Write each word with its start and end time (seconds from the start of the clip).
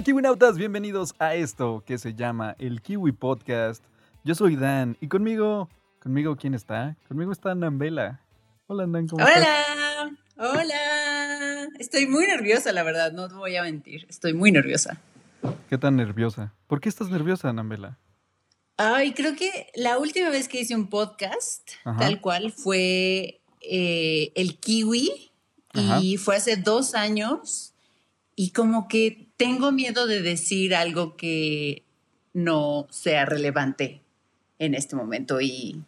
Hola 0.00 0.06
Kiwinautas, 0.06 0.56
bienvenidos 0.56 1.14
a 1.18 1.34
esto 1.34 1.84
que 1.84 1.98
se 1.98 2.14
llama 2.14 2.56
el 2.58 2.80
Kiwi 2.80 3.12
Podcast. 3.12 3.84
Yo 4.24 4.34
soy 4.34 4.56
Dan 4.56 4.96
y 4.98 5.08
conmigo, 5.08 5.68
conmigo 6.02 6.36
¿quién 6.36 6.54
está? 6.54 6.96
Conmigo 7.06 7.32
está 7.32 7.54
Nambela. 7.54 8.18
Hola 8.66 8.86
Nan, 8.86 9.08
¿cómo 9.08 9.22
Hola, 9.22 9.34
estás? 9.34 10.10
hola. 10.38 11.68
Estoy 11.78 12.06
muy 12.06 12.26
nerviosa, 12.26 12.72
la 12.72 12.82
verdad, 12.82 13.12
no 13.12 13.28
te 13.28 13.34
voy 13.34 13.56
a 13.56 13.62
mentir. 13.62 14.06
Estoy 14.08 14.32
muy 14.32 14.50
nerviosa. 14.50 14.98
¿Qué 15.68 15.76
tan 15.76 15.96
nerviosa? 15.96 16.54
¿Por 16.66 16.80
qué 16.80 16.88
estás 16.88 17.10
nerviosa, 17.10 17.52
Nambela? 17.52 17.98
Ay, 18.78 19.12
creo 19.12 19.36
que 19.36 19.66
la 19.74 19.98
última 19.98 20.30
vez 20.30 20.48
que 20.48 20.62
hice 20.62 20.74
un 20.74 20.88
podcast, 20.88 21.72
Ajá. 21.84 22.00
tal 22.00 22.22
cual, 22.22 22.52
fue 22.52 23.42
eh, 23.60 24.32
el 24.34 24.58
Kiwi 24.58 25.30
y 26.00 26.16
fue 26.16 26.36
hace 26.36 26.56
dos 26.56 26.94
años 26.94 27.74
y 28.34 28.52
como 28.52 28.88
que 28.88 29.29
tengo 29.40 29.72
miedo 29.72 30.06
de 30.06 30.20
decir 30.20 30.74
algo 30.74 31.16
que 31.16 31.82
no 32.34 32.86
sea 32.90 33.24
relevante 33.24 34.02
en 34.58 34.74
este 34.74 34.96
momento 34.96 35.40
y, 35.40 35.82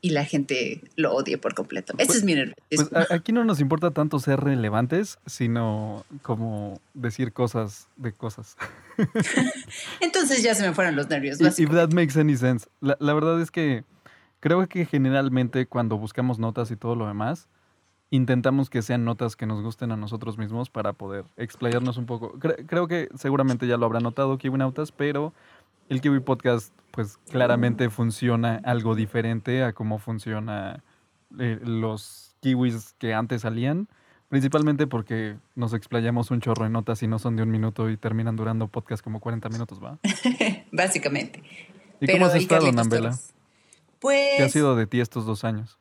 y 0.00 0.10
la 0.10 0.24
gente 0.24 0.80
lo 0.96 1.14
odie 1.14 1.38
por 1.38 1.54
completo. 1.54 1.94
Ese 1.98 2.18
es 2.18 2.24
mi 2.24 2.34
nerviosismo. 2.34 2.88
Pues 2.90 3.12
aquí 3.12 3.30
no 3.30 3.44
nos 3.44 3.60
importa 3.60 3.92
tanto 3.92 4.18
ser 4.18 4.40
relevantes, 4.40 5.20
sino 5.26 6.04
como 6.22 6.80
decir 6.92 7.32
cosas 7.32 7.86
de 7.94 8.12
cosas. 8.12 8.56
Entonces 10.00 10.42
ya 10.42 10.56
se 10.56 10.66
me 10.66 10.74
fueron 10.74 10.96
los 10.96 11.08
nervios. 11.08 11.40
If- 11.40 11.70
that 11.70 11.92
makes 11.92 12.18
any 12.18 12.36
sense. 12.36 12.66
La, 12.80 12.96
la 12.98 13.14
verdad 13.14 13.40
es 13.40 13.52
que 13.52 13.84
creo 14.40 14.68
que 14.68 14.86
generalmente 14.86 15.66
cuando 15.66 15.98
buscamos 15.98 16.40
notas 16.40 16.72
y 16.72 16.76
todo 16.76 16.96
lo 16.96 17.06
demás, 17.06 17.46
intentamos 18.10 18.70
que 18.70 18.82
sean 18.82 19.04
notas 19.04 19.36
que 19.36 19.46
nos 19.46 19.62
gusten 19.62 19.92
a 19.92 19.96
nosotros 19.96 20.38
mismos 20.38 20.70
para 20.70 20.92
poder 20.92 21.24
explayarnos 21.36 21.96
un 21.98 22.06
poco. 22.06 22.32
Cre- 22.38 22.64
creo 22.66 22.88
que 22.88 23.08
seguramente 23.16 23.66
ya 23.66 23.76
lo 23.76 23.86
habrán 23.86 24.02
notado, 24.02 24.38
Kiwinautas, 24.38 24.92
pero 24.92 25.32
el 25.88 26.00
Kiwi 26.00 26.20
Podcast 26.20 26.72
pues 26.90 27.18
claramente 27.30 27.90
funciona 27.90 28.60
algo 28.64 28.94
diferente 28.94 29.62
a 29.62 29.72
cómo 29.72 29.98
funciona 29.98 30.82
eh, 31.38 31.58
los 31.62 32.34
kiwis 32.40 32.94
que 32.98 33.14
antes 33.14 33.42
salían. 33.42 33.88
Principalmente 34.28 34.86
porque 34.86 35.36
nos 35.54 35.72
explayamos 35.72 36.30
un 36.30 36.40
chorro 36.42 36.66
en 36.66 36.72
notas 36.72 37.02
y 37.02 37.06
no 37.06 37.18
son 37.18 37.36
de 37.36 37.42
un 37.42 37.50
minuto 37.50 37.88
y 37.88 37.96
terminan 37.96 38.36
durando 38.36 38.68
podcast 38.68 39.02
como 39.02 39.20
40 39.20 39.48
minutos, 39.48 39.82
¿va? 39.82 39.98
Básicamente. 40.72 41.42
¿Y 42.00 42.06
Pero, 42.06 42.12
cómo 42.18 42.26
has 42.26 42.34
estado, 42.34 42.70
Nambela? 42.70 43.16
Pues, 44.00 44.28
¿Qué 44.36 44.42
ha 44.42 44.48
sido 44.50 44.76
de 44.76 44.86
ti 44.86 45.00
estos 45.00 45.24
dos 45.24 45.44
años? 45.44 45.78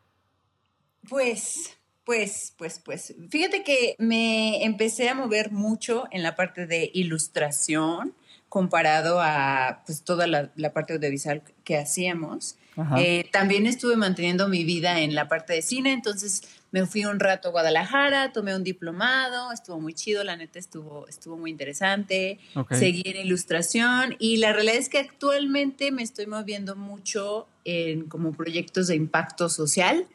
pues, 1.10 1.77
pues, 2.08 2.54
pues, 2.58 2.80
pues. 2.80 3.14
Fíjate 3.30 3.66
que 3.66 3.96
me 4.00 4.64
empecé 4.64 5.10
a 5.10 5.14
mover 5.14 5.52
mucho 5.52 6.06
en 6.10 6.24
la 6.24 6.38
parte 6.38 6.66
de 6.66 6.90
ilustración 6.94 8.16
comparado 8.48 9.20
a 9.22 9.84
pues 9.86 10.04
toda 10.04 10.26
la, 10.26 10.50
la 10.56 10.72
parte 10.72 10.94
audiovisual 10.94 11.44
que 11.66 11.78
hacíamos. 11.78 12.56
Eh, 12.98 13.28
también 13.32 13.66
estuve 13.66 13.98
manteniendo 13.98 14.48
mi 14.48 14.64
vida 14.64 15.02
en 15.02 15.16
la 15.16 15.28
parte 15.28 15.52
de 15.52 15.62
cine, 15.64 15.92
entonces 15.92 16.44
me 16.72 16.86
fui 16.86 17.04
un 17.06 17.20
rato 17.20 17.50
a 17.50 17.52
Guadalajara, 17.52 18.32
tomé 18.32 18.56
un 18.56 18.64
diplomado, 18.64 19.52
estuvo 19.52 19.80
muy 19.82 19.94
chido, 19.94 20.24
la 20.24 20.38
neta 20.38 20.60
estuvo, 20.60 21.08
estuvo 21.08 21.38
muy 21.38 21.50
interesante. 21.50 22.40
Seguí 22.72 23.02
en 23.04 23.18
ilustración 23.18 24.16
y 24.20 24.38
la 24.38 24.54
realidad 24.54 24.78
es 24.78 24.90
que 24.90 25.00
actualmente 25.00 25.92
me 25.92 26.04
estoy 26.04 26.28
moviendo 26.28 26.76
mucho 26.76 27.48
en 27.66 28.04
como 28.06 28.32
proyectos 28.32 28.88
de 28.88 28.96
impacto 28.96 29.50
social, 29.50 30.08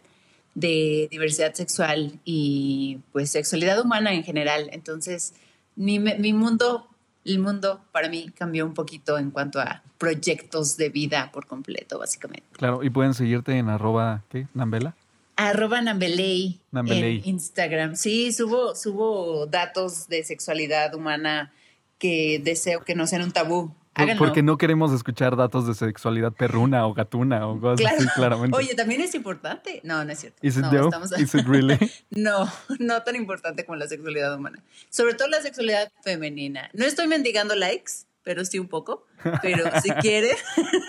de 0.55 1.09
diversidad 1.11 1.55
sexual 1.55 2.21
y 2.25 3.01
pues 3.13 3.31
sexualidad 3.31 3.81
humana 3.81 4.13
en 4.13 4.23
general. 4.25 4.69
Entonces, 4.73 5.35
mi, 5.77 5.99
mi 5.99 6.33
mundo, 6.33 6.89
el 7.25 7.39
mundo 7.39 7.81
para 7.93 8.09
mí 8.09 8.31
cambió 8.37 8.67
un 8.67 8.75
poquito 8.75 9.19
en 9.19 9.31
cuanto 9.31 9.61
a 9.61 9.83
proyectos 9.99 10.77
de 10.77 10.89
vida 10.89 11.31
por 11.33 11.47
completo, 11.47 11.99
básicamente. 11.99 12.47
Claro, 12.53 12.83
y 12.83 12.91
pueden 12.91 13.15
seguirte 13.15 13.57
en 13.57 13.69
arroba, 13.69 14.25
¿qué? 14.29 14.47
¿Nambela? 14.55 14.95
Arroba 15.37 15.81
Nambeley, 15.81 16.61
Nambeley. 16.71 17.19
en 17.21 17.29
Instagram. 17.29 17.97
Sí, 17.97 18.33
subo, 18.33 18.75
subo 18.75 19.47
datos 19.47 20.09
de 20.09 20.25
sexualidad 20.25 20.95
humana 20.95 21.53
que 21.99 22.41
deseo 22.43 22.85
que 22.85 22.95
no 22.95 23.07
sean 23.07 23.23
un 23.23 23.31
tabú. 23.33 23.73
Háganlo. 23.95 24.19
Porque 24.19 24.43
no 24.43 24.57
queremos 24.57 24.93
escuchar 24.93 25.37
datos 25.37 25.67
de 25.67 25.75
sexualidad 25.75 26.33
perruna 26.33 26.87
o 26.87 26.95
gatuna 26.95 27.47
o 27.47 27.61
cosas 27.61 27.81
Claro. 27.81 27.97
así, 27.99 28.09
claramente. 28.15 28.57
Oye, 28.57 28.75
también 28.75 29.01
es 29.03 29.15
importante. 29.15 29.81
No, 29.85 30.03
no 30.05 30.13
es 30.13 30.21
cierto. 30.21 30.39
¿Is 30.43 30.57
it 30.57 30.63
no, 30.63 30.85
estamos- 30.85 31.19
Is 31.19 31.35
it 31.35 31.47
really? 31.47 31.79
no, 32.11 32.49
no 32.79 33.03
tan 33.03 33.17
importante 33.17 33.67
como 33.67 33.77
la 33.77 33.87
sexualidad 33.87 34.35
humana. 34.35 34.63
Sobre 34.89 35.15
todo 35.15 35.29
la 35.29 35.43
sexualidad 35.43 35.93
femenina. 36.03 36.71
No 36.73 36.87
estoy 36.87 37.07
mendigando 37.07 37.55
likes, 37.55 37.93
pero 38.23 38.45
sí 38.45 38.59
un 38.59 38.69
poco. 38.69 39.07
Pero 39.43 39.65
si 39.83 39.91
quieres, 40.01 40.37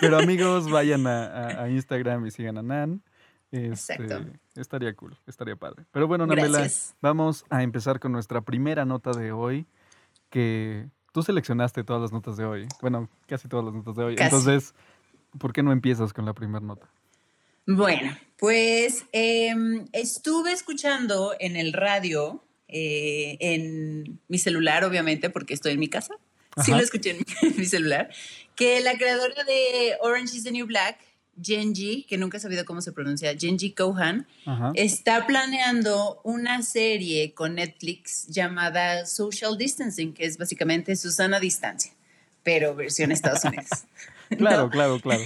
Pero 0.00 0.18
amigos, 0.18 0.70
vayan 0.70 1.06
a, 1.06 1.68
Instagram 1.68 2.26
y 2.26 2.30
sigan 2.30 2.56
a 2.58 2.62
Nan. 2.62 3.02
Este, 3.52 3.92
Exacto. 3.94 4.24
Estaría 4.56 4.94
cool, 4.94 5.16
estaría 5.26 5.54
padre. 5.56 5.84
Pero 5.92 6.08
bueno, 6.08 6.26
Gracias. 6.26 6.96
vamos 7.00 7.44
a 7.50 7.62
empezar 7.62 8.00
con 8.00 8.12
nuestra 8.12 8.40
primera 8.40 8.84
nota 8.84 9.12
de 9.12 9.30
hoy, 9.30 9.66
que 10.30 10.88
tú 11.14 11.22
seleccionaste 11.22 11.84
todas 11.84 12.02
las 12.02 12.12
notas 12.12 12.36
de 12.36 12.44
hoy. 12.44 12.66
Bueno, 12.82 13.08
casi 13.28 13.46
todas 13.46 13.64
las 13.64 13.72
notas 13.72 13.94
de 13.94 14.02
hoy. 14.02 14.16
Casi. 14.16 14.34
Entonces, 14.34 14.74
¿por 15.38 15.52
qué 15.52 15.62
no 15.62 15.70
empiezas 15.70 16.12
con 16.12 16.26
la 16.26 16.34
primera 16.34 16.58
nota? 16.58 16.90
Bueno, 17.66 18.18
pues 18.36 19.06
em, 19.12 19.86
estuve 19.92 20.50
escuchando 20.50 21.36
en 21.38 21.54
el 21.54 21.72
radio, 21.72 22.42
eh, 22.66 23.36
en 23.38 24.20
mi 24.26 24.38
celular, 24.38 24.84
obviamente, 24.84 25.30
porque 25.30 25.54
estoy 25.54 25.74
en 25.74 25.80
mi 25.80 25.88
casa. 25.88 26.16
Sí 26.64 26.72
lo 26.72 26.78
escuché 26.78 27.10
en 27.10 27.18
mi, 27.18 27.24
en 27.48 27.56
mi 27.56 27.64
celular. 27.64 28.10
Que 28.56 28.80
la 28.80 28.98
creadora 28.98 29.44
de 29.44 29.96
Orange 30.00 30.36
is 30.36 30.42
the 30.42 30.50
New 30.50 30.66
Black, 30.66 30.98
Genji, 31.42 32.04
que 32.04 32.18
nunca 32.18 32.38
he 32.38 32.40
sabido 32.40 32.64
cómo 32.64 32.80
se 32.80 32.92
pronuncia, 32.92 33.36
Genji 33.38 33.72
Cohan, 33.72 34.26
Ajá. 34.46 34.72
está 34.74 35.26
planeando 35.26 36.20
una 36.24 36.62
serie 36.62 37.34
con 37.34 37.56
Netflix 37.56 38.26
llamada 38.28 39.06
Social 39.06 39.58
Distancing, 39.58 40.14
que 40.14 40.24
es 40.24 40.38
básicamente 40.38 40.96
Susana 40.96 41.40
Distancia, 41.40 41.92
pero 42.42 42.74
versión 42.74 43.12
Estados 43.12 43.44
Unidos. 43.44 43.68
Claro, 44.38 44.70
claro, 44.70 44.98
claro. 45.00 45.22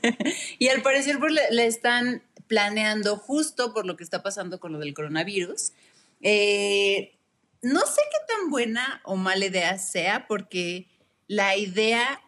Y 0.58 0.68
al 0.68 0.82
parecer 0.82 1.18
pues, 1.18 1.32
le, 1.32 1.50
le 1.50 1.66
están 1.66 2.22
planeando 2.46 3.16
justo 3.16 3.72
por 3.72 3.86
lo 3.86 3.96
que 3.96 4.04
está 4.04 4.22
pasando 4.22 4.60
con 4.60 4.72
lo 4.72 4.78
del 4.78 4.94
coronavirus. 4.94 5.72
Eh, 6.20 7.14
no 7.62 7.80
sé 7.80 8.02
qué 8.10 8.34
tan 8.34 8.50
buena 8.50 9.00
o 9.04 9.16
mala 9.16 9.46
idea 9.46 9.78
sea, 9.78 10.26
porque 10.26 10.86
la 11.26 11.56
idea 11.56 12.20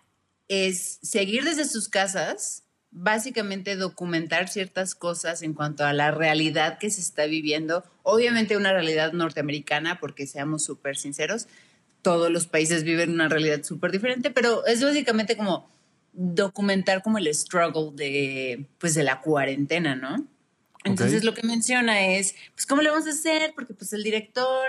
es 0.49 0.99
seguir 1.03 1.45
desde 1.45 1.65
sus 1.67 1.89
casas, 1.89 2.65
básicamente 2.99 3.77
documentar 3.77 4.49
ciertas 4.49 4.95
cosas 4.95 5.43
en 5.43 5.53
cuanto 5.53 5.85
a 5.85 5.93
la 5.93 6.11
realidad 6.13 6.79
que 6.79 6.91
se 6.91 7.03
está 7.03 7.27
viviendo. 7.27 7.85
Obviamente 8.03 8.57
una 8.57 8.73
realidad 8.73 9.13
norteamericana, 9.13 10.01
porque 10.01 10.27
seamos 10.27 10.65
súper 10.65 10.97
sinceros, 10.97 11.47
todos 12.01 12.31
los 12.31 12.47
países 12.47 12.85
viven 12.85 13.11
una 13.13 13.29
realidad 13.29 13.63
súper 13.65 13.93
diferente, 13.93 14.31
pero 14.31 14.65
es 14.65 14.83
básicamente 14.83 15.37
como 15.37 15.69
documentar 16.15 17.03
como 17.03 17.19
el 17.19 17.33
struggle 17.35 17.91
de, 17.95 18.65
pues, 18.79 18.95
de 18.95 19.03
la 19.05 19.21
cuarentena, 19.21 19.95
¿no? 19.95 20.27
Entonces 20.85 21.23
lo 21.25 21.35
que 21.35 21.47
menciona 21.47 22.07
es, 22.15 22.35
pues, 22.55 22.65
¿cómo 22.65 22.81
le 22.81 22.89
vamos 22.91 23.07
a 23.07 23.11
hacer? 23.11 23.53
Porque 23.55 23.75
pues 23.75 23.93
el 23.93 24.03
director, 24.05 24.69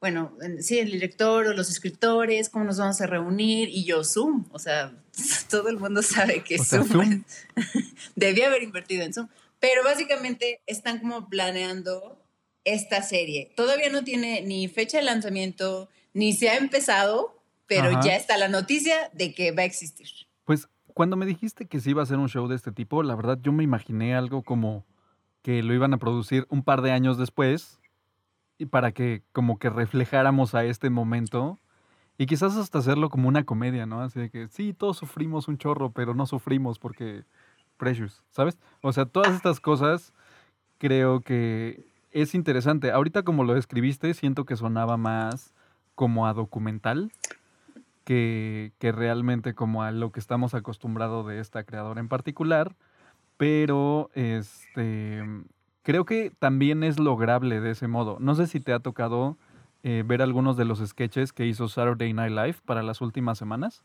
bueno, 0.00 0.36
en- 0.40 0.62
sí, 0.62 0.78
el 0.80 0.90
director 0.90 1.46
o 1.46 1.52
los 1.52 1.70
escritores, 1.70 2.48
¿cómo 2.48 2.64
nos 2.64 2.78
vamos 2.78 3.00
a 3.00 3.06
reunir? 3.06 3.68
Y 3.68 3.84
yo, 3.84 4.02
Zoom, 4.02 4.46
o 4.50 4.58
sea, 4.58 4.92
todo 5.50 5.68
el 5.68 5.78
mundo 5.78 6.02
sabe 6.02 6.42
que 6.42 6.56
O 6.56 6.64
sea, 6.64 6.82
Zoom, 6.82 6.88
Zoom. 6.88 7.24
debía 8.16 8.48
haber 8.48 8.62
invertido 8.62 9.04
en 9.04 9.12
Zoom. 9.12 9.28
Pero 9.60 9.82
básicamente 9.82 10.60
están 10.66 11.00
como 11.00 11.28
planeando 11.28 12.18
esta 12.64 13.02
serie. 13.02 13.52
Todavía 13.56 13.90
no 13.90 14.04
tiene 14.04 14.42
ni 14.42 14.68
fecha 14.68 14.98
de 14.98 15.04
lanzamiento, 15.04 15.88
ni 16.12 16.32
se 16.32 16.50
ha 16.50 16.56
empezado, 16.56 17.42
pero 17.66 17.88
Ajá. 17.90 18.00
ya 18.02 18.16
está 18.16 18.36
la 18.38 18.48
noticia 18.48 19.10
de 19.14 19.34
que 19.34 19.52
va 19.52 19.62
a 19.62 19.66
existir. 19.66 20.08
Pues 20.44 20.68
cuando 20.94 21.16
me 21.16 21.26
dijiste 21.26 21.66
que 21.66 21.80
sí 21.80 21.90
iba 21.90 22.02
a 22.02 22.06
ser 22.06 22.18
un 22.18 22.28
show 22.28 22.46
de 22.48 22.56
este 22.56 22.72
tipo, 22.72 23.02
la 23.02 23.14
verdad 23.14 23.38
yo 23.42 23.52
me 23.52 23.64
imaginé 23.64 24.14
algo 24.14 24.42
como 24.42 24.84
que 25.42 25.62
lo 25.62 25.74
iban 25.74 25.94
a 25.94 25.98
producir 25.98 26.46
un 26.50 26.62
par 26.62 26.82
de 26.82 26.92
años 26.92 27.18
después 27.18 27.78
y 28.58 28.66
para 28.66 28.92
que 28.92 29.22
como 29.32 29.58
que 29.58 29.70
reflejáramos 29.70 30.54
a 30.54 30.64
este 30.64 30.90
momento 30.90 31.58
y 32.18 32.26
quizás 32.26 32.56
hasta 32.56 32.80
hacerlo 32.80 33.08
como 33.08 33.28
una 33.28 33.44
comedia, 33.44 33.86
¿no? 33.86 34.02
Así 34.02 34.18
de 34.18 34.28
que 34.28 34.48
sí, 34.48 34.74
todos 34.74 34.98
sufrimos 34.98 35.46
un 35.46 35.56
chorro, 35.56 35.92
pero 35.92 36.14
no 36.14 36.26
sufrimos 36.26 36.80
porque 36.80 37.24
precious, 37.76 38.24
¿sabes? 38.30 38.58
O 38.82 38.92
sea, 38.92 39.06
todas 39.06 39.34
estas 39.34 39.60
cosas 39.60 40.12
creo 40.78 41.20
que 41.20 41.86
es 42.10 42.34
interesante. 42.34 42.90
Ahorita 42.90 43.22
como 43.22 43.44
lo 43.44 43.54
describiste, 43.54 44.12
siento 44.14 44.44
que 44.44 44.56
sonaba 44.56 44.96
más 44.96 45.54
como 45.94 46.26
a 46.26 46.34
documental 46.34 47.12
que, 48.04 48.72
que 48.78 48.90
realmente 48.90 49.54
como 49.54 49.84
a 49.84 49.92
lo 49.92 50.10
que 50.10 50.18
estamos 50.18 50.54
acostumbrados 50.54 51.24
de 51.26 51.38
esta 51.38 51.62
creadora 51.62 52.00
en 52.00 52.08
particular, 52.08 52.74
pero 53.36 54.10
este 54.14 55.22
creo 55.82 56.04
que 56.04 56.32
también 56.38 56.82
es 56.82 56.98
lograble 56.98 57.60
de 57.60 57.70
ese 57.70 57.86
modo. 57.86 58.18
No 58.18 58.34
sé 58.34 58.48
si 58.48 58.58
te 58.58 58.72
ha 58.72 58.80
tocado 58.80 59.38
eh, 59.82 60.02
ver 60.04 60.22
algunos 60.22 60.56
de 60.56 60.64
los 60.64 60.80
sketches 60.86 61.32
que 61.32 61.46
hizo 61.46 61.68
Saturday 61.68 62.12
Night 62.12 62.32
Live 62.32 62.56
para 62.64 62.82
las 62.82 63.00
últimas 63.00 63.38
semanas? 63.38 63.84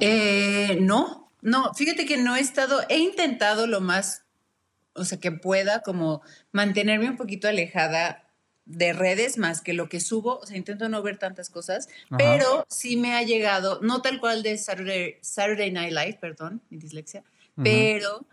Eh, 0.00 0.78
no, 0.80 1.30
no, 1.42 1.72
fíjate 1.74 2.06
que 2.06 2.16
no 2.16 2.36
he 2.36 2.40
estado, 2.40 2.80
he 2.88 2.98
intentado 2.98 3.66
lo 3.66 3.80
más, 3.80 4.24
o 4.94 5.04
sea, 5.04 5.18
que 5.18 5.30
pueda 5.30 5.80
como 5.82 6.22
mantenerme 6.52 7.08
un 7.08 7.16
poquito 7.16 7.48
alejada 7.48 8.24
de 8.64 8.92
redes 8.92 9.36
más 9.36 9.60
que 9.62 9.72
lo 9.72 9.88
que 9.88 10.00
subo, 10.00 10.38
o 10.38 10.46
sea, 10.46 10.56
intento 10.56 10.88
no 10.88 11.02
ver 11.02 11.18
tantas 11.18 11.50
cosas, 11.50 11.88
pero 12.16 12.64
sí 12.68 12.96
me 12.96 13.14
ha 13.14 13.22
llegado, 13.22 13.80
no 13.82 14.00
tal 14.00 14.20
cual 14.20 14.42
de 14.42 14.56
Saturday, 14.58 15.16
Saturday 15.22 15.72
Night 15.72 15.92
Live, 15.92 16.18
perdón, 16.20 16.62
mi 16.70 16.78
dislexia, 16.78 17.24
pero 17.62 18.24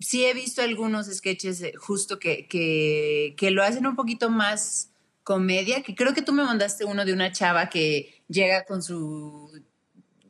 sí 0.00 0.24
he 0.24 0.32
visto 0.32 0.62
algunos 0.62 1.06
sketches 1.06 1.62
justo 1.78 2.18
que, 2.18 2.46
que, 2.48 3.34
que, 3.36 3.50
lo 3.50 3.62
hacen 3.62 3.86
un 3.86 3.94
poquito 3.94 4.30
más 4.30 4.90
comedia, 5.24 5.82
que 5.82 5.94
creo 5.94 6.14
que 6.14 6.22
tú 6.22 6.32
me 6.32 6.44
mandaste 6.44 6.84
uno 6.84 7.04
de 7.04 7.12
una 7.12 7.32
chava 7.32 7.68
que 7.70 8.22
llega 8.28 8.64
con 8.64 8.82
su 8.82 9.50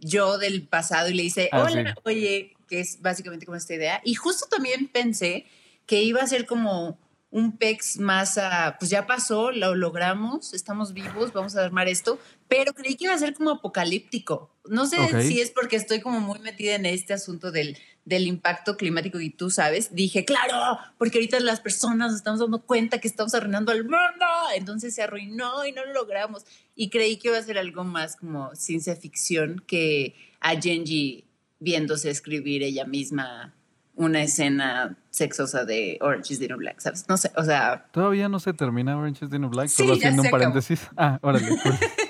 yo 0.00 0.38
del 0.38 0.66
pasado 0.66 1.08
y 1.10 1.14
le 1.14 1.22
dice, 1.24 1.48
ah, 1.52 1.64
hola, 1.64 1.94
oye, 2.04 2.54
que 2.68 2.80
es 2.80 3.00
básicamente 3.00 3.46
como 3.46 3.56
esta 3.56 3.74
idea. 3.74 4.00
Y 4.04 4.14
justo 4.14 4.46
también 4.46 4.88
pensé 4.88 5.46
que 5.86 6.02
iba 6.02 6.22
a 6.22 6.26
ser 6.26 6.46
como 6.46 6.98
un 7.30 7.56
PEX 7.56 7.98
más 7.98 8.38
a, 8.38 8.76
pues 8.78 8.90
ya 8.90 9.06
pasó, 9.06 9.50
lo 9.50 9.74
logramos, 9.74 10.54
estamos 10.54 10.92
vivos, 10.92 11.32
vamos 11.32 11.56
a 11.56 11.64
armar 11.64 11.88
esto, 11.88 12.20
pero 12.56 12.72
creí 12.72 12.94
que 12.94 13.06
iba 13.06 13.14
a 13.14 13.18
ser 13.18 13.34
como 13.34 13.50
apocalíptico. 13.50 14.54
No 14.68 14.86
sé 14.86 14.96
si 15.22 15.40
es 15.40 15.50
porque 15.50 15.74
estoy 15.74 16.00
como 16.00 16.20
muy 16.20 16.38
metida 16.38 16.76
en 16.76 16.86
este 16.86 17.12
asunto 17.12 17.50
del, 17.50 17.76
del 18.04 18.28
impacto 18.28 18.76
climático 18.76 19.18
y 19.18 19.30
tú 19.30 19.50
sabes, 19.50 19.92
dije, 19.92 20.24
claro, 20.24 20.78
porque 20.96 21.18
ahorita 21.18 21.40
las 21.40 21.58
personas 21.58 22.12
nos 22.12 22.14
estamos 22.14 22.38
dando 22.38 22.62
cuenta 22.62 22.98
que 22.98 23.08
estamos 23.08 23.34
arruinando 23.34 23.72
el 23.72 23.82
mundo, 23.82 24.24
entonces 24.54 24.94
se 24.94 25.02
arruinó 25.02 25.66
y 25.66 25.72
no 25.72 25.84
lo 25.84 25.94
logramos. 25.94 26.44
Y 26.76 26.90
creí 26.90 27.16
que 27.16 27.28
iba 27.28 27.38
a 27.38 27.42
ser 27.42 27.58
algo 27.58 27.82
más 27.82 28.14
como 28.14 28.54
ciencia 28.54 28.94
ficción 28.94 29.64
que 29.66 30.14
a 30.38 30.54
Genji 30.54 31.24
viéndose 31.58 32.08
escribir 32.08 32.62
ella 32.62 32.84
misma 32.84 33.52
una 33.96 34.22
escena 34.22 34.96
sexosa 35.10 35.64
de 35.64 35.98
Orange 36.00 36.34
is 36.34 36.38
the 36.40 36.48
New 36.48 36.58
Black, 36.58 36.80
¿sabes? 36.80 37.04
No 37.08 37.16
sé, 37.16 37.30
o 37.36 37.44
sea... 37.44 37.86
Todavía 37.92 38.28
no 38.28 38.40
se 38.40 38.52
termina 38.52 38.96
Orange 38.96 39.24
is 39.24 39.30
the 39.30 39.38
New 39.38 39.50
Black, 39.50 39.68
solo 39.68 39.94
haciendo 39.94 40.22
un 40.22 40.30
paréntesis. 40.30 40.80
Ah, 40.96 41.18
órale. 41.22 41.46
ya, 41.46 41.78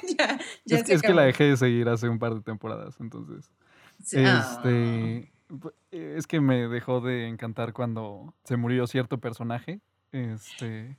ya 0.64 0.78
es, 0.78 0.88
es 0.88 1.02
que 1.02 1.14
la 1.14 1.22
dejé 1.22 1.44
de 1.44 1.56
seguir 1.56 1.88
hace 1.88 2.08
un 2.08 2.19
par 2.19 2.34
de 2.34 2.40
temporadas, 2.40 2.96
entonces... 3.00 3.50
Este... 4.00 4.26
Ah. 4.26 5.31
Es 5.90 6.26
que 6.26 6.40
me 6.40 6.69
dejó 6.69 7.00
de 7.00 7.28
encantar 7.28 7.72
cuando 7.72 8.34
se 8.44 8.56
murió 8.56 8.87
cierto 8.87 9.19
personaje. 9.19 9.81
Este... 10.11 10.99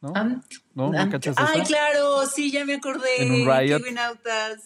¿No? 0.00 0.12
¿No? 0.74 0.92
¿No 0.92 1.10
cachas 1.10 1.34
Ay, 1.38 1.62
claro, 1.62 2.26
sí, 2.26 2.52
ya 2.52 2.64
me 2.64 2.74
acordé. 2.74 3.08
En 3.20 3.32
un 3.32 3.50
Riot. 3.50 3.80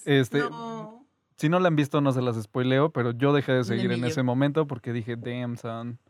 Este, 0.05 0.41
no. 0.41 1.07
Si 1.37 1.49
no 1.49 1.61
la 1.61 1.69
han 1.69 1.77
visto, 1.77 2.01
no 2.01 2.11
se 2.11 2.21
las 2.21 2.41
spoileo, 2.43 2.91
pero 2.91 3.13
yo 3.13 3.33
dejé 3.33 3.53
de 3.53 3.65
seguir 3.65 3.93
en 3.93 4.05
ese 4.05 4.25
momento 4.25 4.67
porque 4.67 4.93
dije, 4.93 5.17
damn, 5.17 5.57
son. 5.57 6.01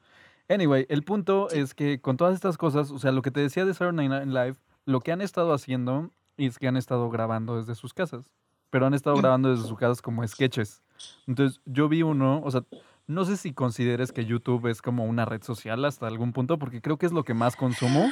Anyway, 0.49 0.87
el 0.89 1.03
punto 1.03 1.51
es 1.51 1.75
que 1.75 2.01
con 2.01 2.17
todas 2.17 2.35
estas 2.35 2.57
cosas, 2.57 2.91
o 2.91 2.99
sea, 2.99 3.13
lo 3.13 3.21
que 3.21 3.31
te 3.31 3.41
decía 3.41 3.67
de 3.67 3.75
Saturday 3.75 4.09
Night 4.09 4.29
Live, 4.29 4.57
lo 4.87 5.01
que 5.01 5.13
han 5.13 5.21
estado 5.21 5.53
haciendo 5.53 6.11
es 6.47 6.59
que 6.59 6.69
han 6.69 6.77
estado 6.77 7.11
grabando 7.11 7.57
desde 7.57 7.75
sus 7.75 7.93
casas, 7.93 8.33
pero 8.71 8.87
han 8.87 8.95
estado 8.95 9.17
mm. 9.17 9.21
grabando 9.21 9.51
desde 9.51 9.69
sus 9.69 9.79
casas 9.79 10.03
como 10.03 10.27
sketches. 10.27 10.83
Entonces, 11.27 11.61
yo 11.67 11.89
vi 11.89 12.03
uno, 12.03 12.41
o 12.45 12.51
sea, 12.51 12.65
no 13.07 13.25
sé 13.25 13.37
si 13.37 13.53
consideres 13.53 14.13
que 14.13 14.25
YouTube 14.25 14.67
es 14.67 14.83
como 14.83 15.07
una 15.07 15.25
red 15.25 15.43
social 15.43 15.85
hasta 15.85 16.07
algún 16.07 16.33
punto, 16.33 16.59
porque 16.59 16.81
creo 16.81 16.99
que 16.99 17.07
es 17.07 17.13
lo 17.13 17.25
que 17.25 17.35
más 17.35 17.57
consumo 17.57 18.11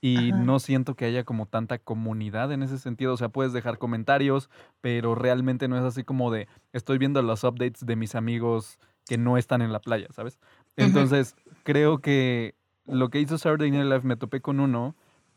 y 0.00 0.32
no 0.32 0.58
siento 0.58 0.94
que 0.94 1.04
haya 1.04 1.24
como 1.24 1.46
tanta 1.46 1.78
comunidad 1.78 2.52
en 2.52 2.62
ese 2.62 2.78
sentido. 2.78 3.14
O 3.14 3.16
sea, 3.16 3.28
puedes 3.28 3.52
dejar 3.52 3.78
comentarios, 3.78 4.50
pero 4.80 5.14
realmente 5.14 5.68
no 5.68 5.76
es 5.76 5.84
así 5.84 6.04
como 6.04 6.30
de 6.30 6.48
estoy 6.72 6.98
viendo 6.98 7.22
los 7.22 7.44
updates 7.44 7.86
de 7.86 7.96
mis 7.96 8.14
amigos 8.14 8.78
que 9.06 9.18
no 9.18 9.38
están 9.38 9.62
en 9.62 9.72
la 9.72 9.80
playa, 9.80 10.08
¿sabes? 10.10 10.38
Entonces, 10.76 11.36
creo 11.62 11.98
que 11.98 12.54
lo 12.86 13.08
que 13.08 13.20
hizo 13.20 13.38
Saturday 13.38 13.70
Night 13.70 13.84
Live 13.84 14.02
me 14.02 14.16
topé 14.16 14.40
con 14.40 14.60
uno 14.60 14.94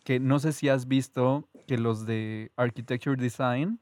que 0.09 0.19
no 0.19 0.39
sé 0.39 0.53
si 0.53 0.69
has 0.69 0.87
visto 0.87 1.47
que 1.67 1.77
los 1.77 2.07
de 2.07 2.51
Architecture 2.55 3.15
Design 3.15 3.79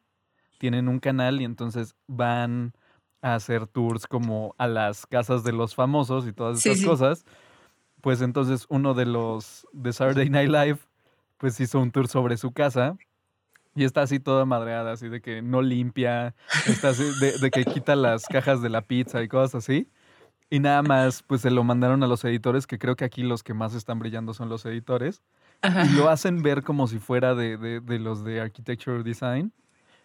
tienen 0.57 0.89
un 0.89 0.99
canal 0.99 1.39
y 1.39 1.45
entonces 1.45 1.95
van 2.05 2.73
a 3.21 3.35
hacer 3.35 3.65
tours 3.65 4.07
como 4.07 4.53
a 4.57 4.67
las 4.67 5.05
casas 5.05 5.45
de 5.45 5.53
los 5.53 5.73
famosos 5.73 6.27
y 6.27 6.33
todas 6.33 6.65
esas 6.65 6.83
cosas 6.83 7.25
pues 8.01 8.19
entonces 8.19 8.65
uno 8.67 8.93
de 8.93 9.05
los 9.05 9.65
de 9.71 9.93
Saturday 9.93 10.29
Night 10.29 10.49
Live, 10.49 10.79
pues 11.37 11.57
hizo 11.61 11.79
un 11.79 11.91
tour 11.91 12.09
sobre 12.09 12.35
su 12.35 12.51
casa 12.51 12.97
y 13.73 13.85
está 13.85 14.01
así 14.01 14.19
toda 14.19 14.43
madreada, 14.43 14.91
así 14.91 15.07
de 15.07 15.21
que 15.21 15.41
no 15.41 15.61
limpia, 15.61 16.35
está 16.67 16.89
así 16.89 17.05
de, 17.21 17.51
que 17.51 17.63
quita 17.63 17.95
las 17.95 18.25
cajas 18.25 18.61
de 18.61 18.67
la 18.67 18.81
pizza 18.81 19.23
y 19.23 19.29
cosas 19.29 19.55
así. 19.55 19.89
Y 20.49 20.59
nada 20.59 20.81
más, 20.81 21.23
pues 21.23 21.39
se 21.39 21.51
lo 21.51 21.63
mandaron 21.63 22.03
a 22.03 22.07
los 22.07 22.25
editores, 22.25 22.67
que 22.67 22.77
creo 22.79 22.97
que 22.97 23.05
aquí 23.05 23.21
los 23.21 23.43
que 23.43 23.53
más 23.53 23.75
están 23.75 23.99
brillando 23.99 24.33
son 24.33 24.49
los 24.49 24.65
editores. 24.65 25.21
Y 25.63 25.95
lo 25.95 26.09
hacen 26.09 26.41
ver 26.41 26.63
como 26.63 26.87
si 26.87 26.99
fuera 26.99 27.35
de, 27.35 27.57
de, 27.57 27.99
los 27.99 28.23
de 28.23 28.41
Architecture 28.41 29.03
Design. 29.03 29.51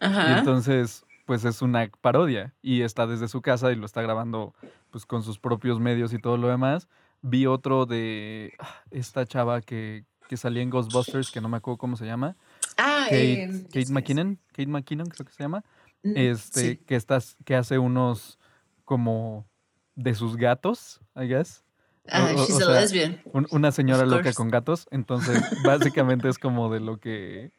Y 0.01 0.37
entonces, 0.37 1.05
pues 1.25 1.45
es 1.45 1.61
una 1.61 1.89
parodia. 2.01 2.53
Y 2.61 2.81
está 2.81 3.07
desde 3.07 3.27
su 3.27 3.41
casa 3.41 3.71
y 3.71 3.75
lo 3.75 3.85
está 3.85 4.01
grabando 4.01 4.53
pues 4.91 5.05
con 5.05 5.23
sus 5.23 5.39
propios 5.39 5.79
medios 5.79 6.13
y 6.13 6.19
todo 6.19 6.37
lo 6.37 6.47
demás. 6.47 6.87
Vi 7.21 7.45
otro 7.45 7.85
de 7.85 8.53
ah, 8.59 8.81
esta 8.91 9.25
chava 9.25 9.61
que, 9.61 10.05
que 10.27 10.37
salía 10.37 10.61
en 10.61 10.69
Ghostbusters, 10.69 11.31
que 11.31 11.39
no 11.39 11.49
me 11.49 11.57
acuerdo 11.57 11.77
cómo 11.77 11.95
se 11.95 12.05
llama. 12.05 12.35
Ah, 12.77 13.05
Kate, 13.05 13.43
eh, 13.43 13.63
Kate 13.71 13.91
McKinnon. 13.91 14.39
Kate 14.47 14.67
McKinnon, 14.67 15.07
creo 15.07 15.25
que 15.25 15.31
se 15.31 15.43
llama. 15.43 15.63
Mm, 16.03 16.13
este, 16.15 16.79
que, 16.79 16.95
estás, 16.95 17.37
que 17.45 17.55
hace 17.55 17.79
unos 17.79 18.37
como 18.83 19.47
de 19.95 20.13
sus 20.15 20.35
gatos, 20.35 20.99
I 21.15 21.27
guess. 21.27 21.62
Ah, 22.09 22.33
she's 22.35 22.61
a 22.61 22.69
lesbian. 22.69 23.21
una 23.51 23.71
señora 23.71 24.05
loca 24.05 24.33
con 24.33 24.49
gatos. 24.49 24.87
Entonces, 24.91 25.41
básicamente 25.63 26.29
es 26.29 26.37
como 26.37 26.71
de 26.71 26.79
lo 26.79 26.97
que. 26.97 27.51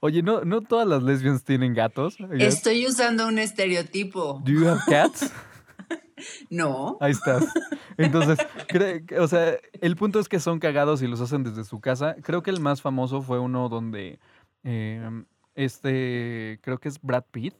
Oye, 0.00 0.22
no, 0.22 0.44
no 0.44 0.60
todas 0.60 0.86
las 0.86 1.02
lesbianas 1.02 1.44
tienen 1.44 1.72
gatos. 1.72 2.18
Estoy 2.38 2.86
usando 2.86 3.26
un 3.26 3.38
estereotipo. 3.38 4.42
Do 4.44 4.52
you 4.52 4.68
have 4.68 4.80
cats? 4.86 5.32
No. 6.48 6.96
Ahí 7.00 7.12
estás. 7.12 7.44
Entonces, 7.98 8.38
o 9.18 9.28
sea, 9.28 9.58
el 9.80 9.96
punto 9.96 10.18
es 10.18 10.28
que 10.28 10.40
son 10.40 10.58
cagados 10.58 11.02
y 11.02 11.06
los 11.06 11.20
hacen 11.20 11.42
desde 11.44 11.64
su 11.64 11.80
casa. 11.80 12.16
Creo 12.22 12.42
que 12.42 12.50
el 12.50 12.60
más 12.60 12.80
famoso 12.80 13.20
fue 13.20 13.38
uno 13.38 13.68
donde 13.68 14.18
em, 14.64 15.26
este, 15.54 16.58
creo 16.62 16.78
que 16.78 16.88
es 16.88 17.00
Brad 17.02 17.24
Pitt, 17.30 17.54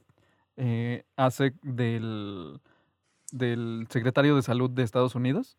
eh, 0.57 1.05
hace 1.17 1.53
del, 1.63 2.61
del 3.31 3.87
secretario 3.91 4.37
de 4.37 4.43
salud 4.43 4.71
de 4.71 4.83
Estados 4.83 5.15
Unidos. 5.15 5.57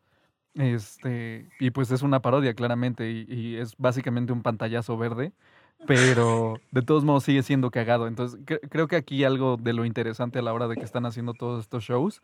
Este, 0.58 1.48
y 1.60 1.70
pues 1.70 1.92
es 1.92 2.02
una 2.02 2.22
parodia, 2.22 2.54
claramente, 2.56 3.12
y, 3.12 3.58
es 3.58 3.76
básicamente 3.78 4.34
un 4.34 4.42
pantallazo 4.42 4.98
verde, 4.98 5.32
pero 5.86 6.60
de 6.72 6.82
todos 6.82 7.04
modos 7.04 7.24
sigue 7.24 7.44
siendo 7.44 7.70
cagado. 7.70 8.08
Entonces, 8.08 8.40
creo 8.70 8.88
que 8.88 8.96
aquí 8.96 9.24
algo 9.24 9.58
de 9.58 9.74
lo 9.74 9.86
interesante 9.86 10.40
a 10.40 10.42
la 10.42 10.54
hora 10.54 10.68
de 10.68 10.76
que 10.76 10.84
están 10.84 11.06
haciendo 11.06 11.34
todos 11.34 11.62
estos 11.62 11.84
shows 11.84 12.24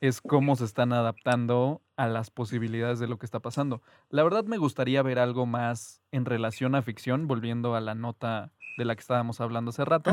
es 0.00 0.20
cómo 0.20 0.56
se 0.56 0.64
están 0.64 0.92
adaptando 0.92 1.80
a 1.96 2.06
las 2.06 2.30
posibilidades 2.30 2.98
de 2.98 3.08
lo 3.08 3.18
que 3.18 3.26
está 3.26 3.40
pasando. 3.40 3.82
La 4.10 4.22
verdad 4.22 4.44
me 4.44 4.58
gustaría 4.58 5.02
ver 5.02 5.18
algo 5.18 5.46
más 5.46 6.00
en 6.12 6.24
relación 6.24 6.74
a 6.74 6.82
ficción, 6.82 7.26
volviendo 7.26 7.74
a 7.74 7.80
la 7.80 7.94
nota 7.94 8.52
de 8.78 8.84
la 8.84 8.94
que 8.94 9.00
estábamos 9.00 9.40
hablando 9.40 9.70
hace 9.70 9.84
rato, 9.84 10.12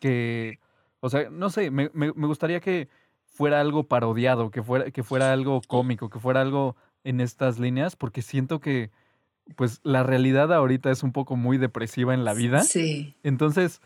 que, 0.00 0.58
o 1.00 1.08
sea, 1.08 1.30
no 1.30 1.50
sé, 1.50 1.70
me, 1.70 1.88
gustaría 1.88 2.60
que 2.60 2.88
fuera 3.24 3.60
algo 3.60 3.84
parodiado, 3.84 4.50
que 4.50 4.62
fuera, 4.62 4.90
que 4.90 5.02
fuera 5.02 5.32
algo 5.32 5.60
cómico, 5.66 6.10
que 6.10 6.18
fuera 6.18 6.40
algo 6.40 6.76
en 7.04 7.20
estas 7.20 7.58
líneas, 7.58 7.96
porque 7.96 8.22
siento 8.22 8.60
que, 8.60 8.90
pues, 9.56 9.80
la 9.82 10.02
realidad 10.02 10.52
ahorita 10.52 10.90
es 10.90 11.02
un 11.02 11.12
poco 11.12 11.36
muy 11.36 11.58
depresiva 11.58 12.14
en 12.14 12.24
la 12.24 12.34
vida. 12.34 12.62
Sí. 12.62 13.16
Entonces, 13.22 13.80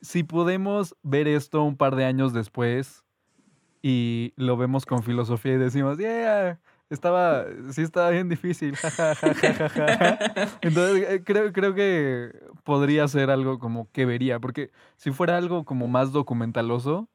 si 0.00 0.22
podemos 0.22 0.96
ver 1.02 1.28
esto 1.28 1.62
un 1.62 1.76
par 1.76 1.96
de 1.96 2.04
años 2.04 2.32
después, 2.32 3.04
y 3.82 4.32
lo 4.36 4.56
vemos 4.56 4.86
con 4.86 5.02
filosofía 5.02 5.54
y 5.54 5.58
decimos, 5.58 5.98
yeah, 5.98 6.58
estaba, 6.88 7.44
sí 7.70 7.82
estaba 7.82 8.08
bien 8.10 8.30
difícil, 8.30 8.74
Entonces 10.62 11.06
eh, 11.08 11.22
creo, 11.22 11.52
creo 11.52 11.74
que 11.74 12.34
podría 12.62 13.06
ser 13.08 13.30
algo 13.30 13.58
como 13.58 13.90
que 13.92 14.06
vería, 14.06 14.40
porque 14.40 14.70
si 14.96 15.10
fuera 15.10 15.36
algo 15.36 15.64
como 15.64 15.86
más 15.86 16.12
documentaloso, 16.12 17.08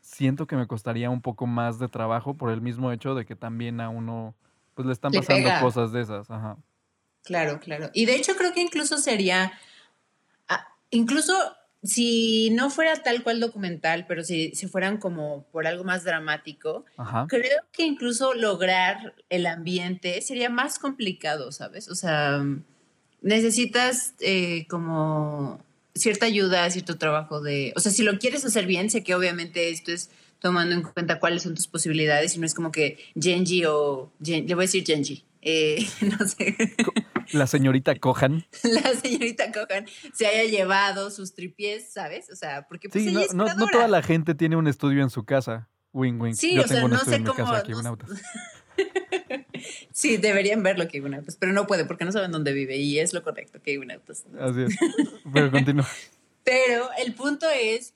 siento 0.00 0.46
que 0.46 0.56
me 0.56 0.66
costaría 0.66 1.08
un 1.08 1.22
poco 1.22 1.46
más 1.46 1.78
de 1.78 1.88
trabajo 1.88 2.34
por 2.34 2.50
el 2.50 2.60
mismo 2.60 2.92
hecho 2.92 3.14
de 3.14 3.24
que 3.24 3.36
también 3.36 3.80
a 3.80 3.88
uno 3.88 4.34
pues 4.80 4.86
le 4.86 4.92
están 4.92 5.12
pasando 5.12 5.50
cosas 5.60 5.92
de 5.92 6.00
esas. 6.02 6.30
Ajá. 6.30 6.56
Claro, 7.22 7.60
claro. 7.60 7.90
Y 7.92 8.06
de 8.06 8.16
hecho 8.16 8.34
creo 8.36 8.52
que 8.52 8.62
incluso 8.62 8.96
sería, 8.96 9.52
ah, 10.48 10.66
incluso 10.90 11.34
si 11.82 12.50
no 12.50 12.70
fuera 12.70 13.02
tal 13.02 13.22
cual 13.22 13.40
documental, 13.40 14.06
pero 14.06 14.22
si, 14.22 14.54
si 14.54 14.66
fueran 14.66 14.98
como 14.98 15.44
por 15.50 15.66
algo 15.66 15.84
más 15.84 16.04
dramático, 16.04 16.84
creo 17.28 17.60
que 17.72 17.84
incluso 17.84 18.34
lograr 18.34 19.14
el 19.30 19.46
ambiente 19.46 20.20
sería 20.20 20.50
más 20.50 20.78
complicado, 20.78 21.52
¿sabes? 21.52 21.88
O 21.88 21.94
sea, 21.94 22.44
necesitas 23.22 24.14
eh, 24.20 24.66
como 24.68 25.62
cierta 25.94 26.26
ayuda, 26.26 26.70
cierto 26.70 26.98
trabajo 26.98 27.40
de, 27.40 27.72
o 27.76 27.80
sea, 27.80 27.92
si 27.92 28.02
lo 28.02 28.18
quieres 28.18 28.44
hacer 28.44 28.66
bien, 28.66 28.90
sé 28.90 29.02
que 29.02 29.14
obviamente 29.14 29.70
esto 29.70 29.92
es 29.92 30.10
tomando 30.40 30.74
en 30.74 30.82
cuenta 30.82 31.18
cuáles 31.18 31.42
son 31.42 31.54
tus 31.54 31.66
posibilidades 31.68 32.36
y 32.36 32.40
no 32.40 32.46
es 32.46 32.54
como 32.54 32.72
que 32.72 32.98
Genji 33.14 33.64
o, 33.66 34.12
le 34.20 34.42
voy 34.54 34.62
a 34.64 34.66
decir 34.66 34.84
Genji, 34.84 35.24
eh, 35.42 35.86
no 36.18 36.26
sé. 36.26 36.56
La 37.32 37.46
señorita 37.46 37.94
Cojan. 37.96 38.44
La 38.62 38.94
señorita 38.94 39.52
Cojan 39.52 39.86
se 40.12 40.26
haya 40.26 40.44
llevado 40.44 41.10
sus 41.10 41.34
tripies, 41.34 41.92
¿sabes? 41.92 42.30
O 42.30 42.36
sea, 42.36 42.66
porque 42.68 42.88
pues 42.88 43.04
sí, 43.04 43.12
no, 43.12 43.22
no, 43.32 43.54
no, 43.54 43.66
toda 43.68 43.86
la 43.88 44.02
gente 44.02 44.34
tiene 44.34 44.56
un 44.56 44.66
estudio 44.66 45.02
en 45.02 45.10
su 45.10 45.24
casa. 45.24 45.68
Wing, 45.92 46.20
wing. 46.20 46.34
Sí, 46.34 46.54
Yo 46.54 46.62
o 46.62 46.64
tengo 46.64 46.74
sea, 46.74 46.84
un 46.84 46.90
no 46.92 46.98
sé 47.00 47.14
en 47.16 47.22
mi 47.22 47.28
cómo. 47.28 47.38
casa 47.44 47.58
aquí, 47.58 47.70
no- 47.72 47.76
Bunautas. 47.78 48.10
sí, 49.92 50.16
deberían 50.16 50.62
verlo 50.62 50.88
que 50.88 50.98
Autos, 50.98 51.36
pero 51.36 51.52
no 51.52 51.66
puede 51.66 51.84
porque 51.84 52.04
no 52.04 52.12
saben 52.12 52.30
dónde 52.30 52.52
vive 52.52 52.76
y 52.76 52.98
es 52.98 53.12
lo 53.12 53.22
correcto 53.22 53.60
que 53.62 53.74
Autos. 53.92 54.24
Así 54.38 54.62
es. 54.62 54.76
Pero 55.32 55.50
continúa. 55.50 55.88
Pero 56.44 56.88
el 57.04 57.14
punto 57.14 57.46
es, 57.50 57.94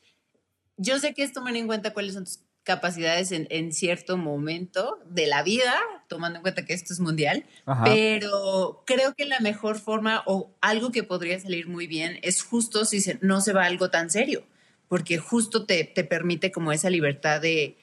yo 0.77 0.99
sé 0.99 1.15
que 1.15 1.23
es 1.23 1.33
tomar 1.33 1.55
en 1.57 1.67
cuenta 1.67 1.93
cuáles 1.93 2.15
son 2.15 2.25
tus 2.25 2.41
capacidades 2.63 3.31
en, 3.33 3.47
en 3.51 3.73
cierto 3.73 4.17
momento 4.17 4.99
de 5.07 5.27
la 5.27 5.43
vida, 5.43 5.75
tomando 6.09 6.39
en 6.39 6.43
cuenta 6.43 6.65
que 6.65 6.73
esto 6.73 6.93
es 6.95 7.01
mundial, 7.01 7.45
Ajá. 7.67 7.85
pero 7.85 8.83
creo 8.87 9.15
que 9.15 9.27
la 9.27 9.39
mejor 9.41 9.79
forma 9.79 10.23
o 10.27 10.51
algo 10.63 10.91
que 10.91 11.03
podría 11.03 11.39
salir 11.39 11.69
muy 11.69 11.87
bien 11.87 12.19
es 12.23 12.43
justo 12.43 12.85
si 12.87 13.01
se- 13.01 13.19
no 13.21 13.41
se 13.43 13.53
va 13.53 13.65
a 13.65 13.67
algo 13.67 13.91
tan 13.91 14.09
serio, 14.11 14.45
porque 14.89 15.19
justo 15.19 15.67
te, 15.67 15.85
te 15.85 16.05
permite 16.05 16.51
como 16.53 16.73
esa 16.73 16.89
libertad 16.89 17.41
de, 17.43 17.77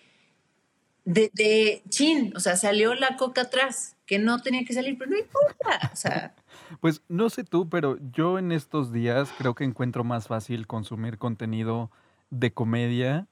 de, 1.05 1.29
de, 1.33 1.83
chin, 1.89 2.33
o 2.35 2.39
sea, 2.39 2.55
salió 2.55 2.93
la 2.95 3.17
coca 3.17 3.41
atrás, 3.41 3.95
que 4.05 4.19
no 4.19 4.41
tenía 4.41 4.65
que 4.65 4.73
salir, 4.73 4.97
pero 4.97 5.11
no 5.11 5.17
importa, 5.17 5.89
o 5.91 5.95
sea, 5.95 6.35
Pues 6.79 7.01
no 7.09 7.29
sé 7.29 7.43
tú, 7.43 7.69
pero 7.69 7.97
yo 8.13 8.39
en 8.39 8.51
estos 8.51 8.91
días 8.93 9.29
creo 9.37 9.55
que 9.55 9.63
encuentro 9.63 10.03
más 10.03 10.27
fácil 10.27 10.67
consumir 10.67 11.17
contenido 11.17 11.91
de 12.31 12.51
comedia 12.51 13.27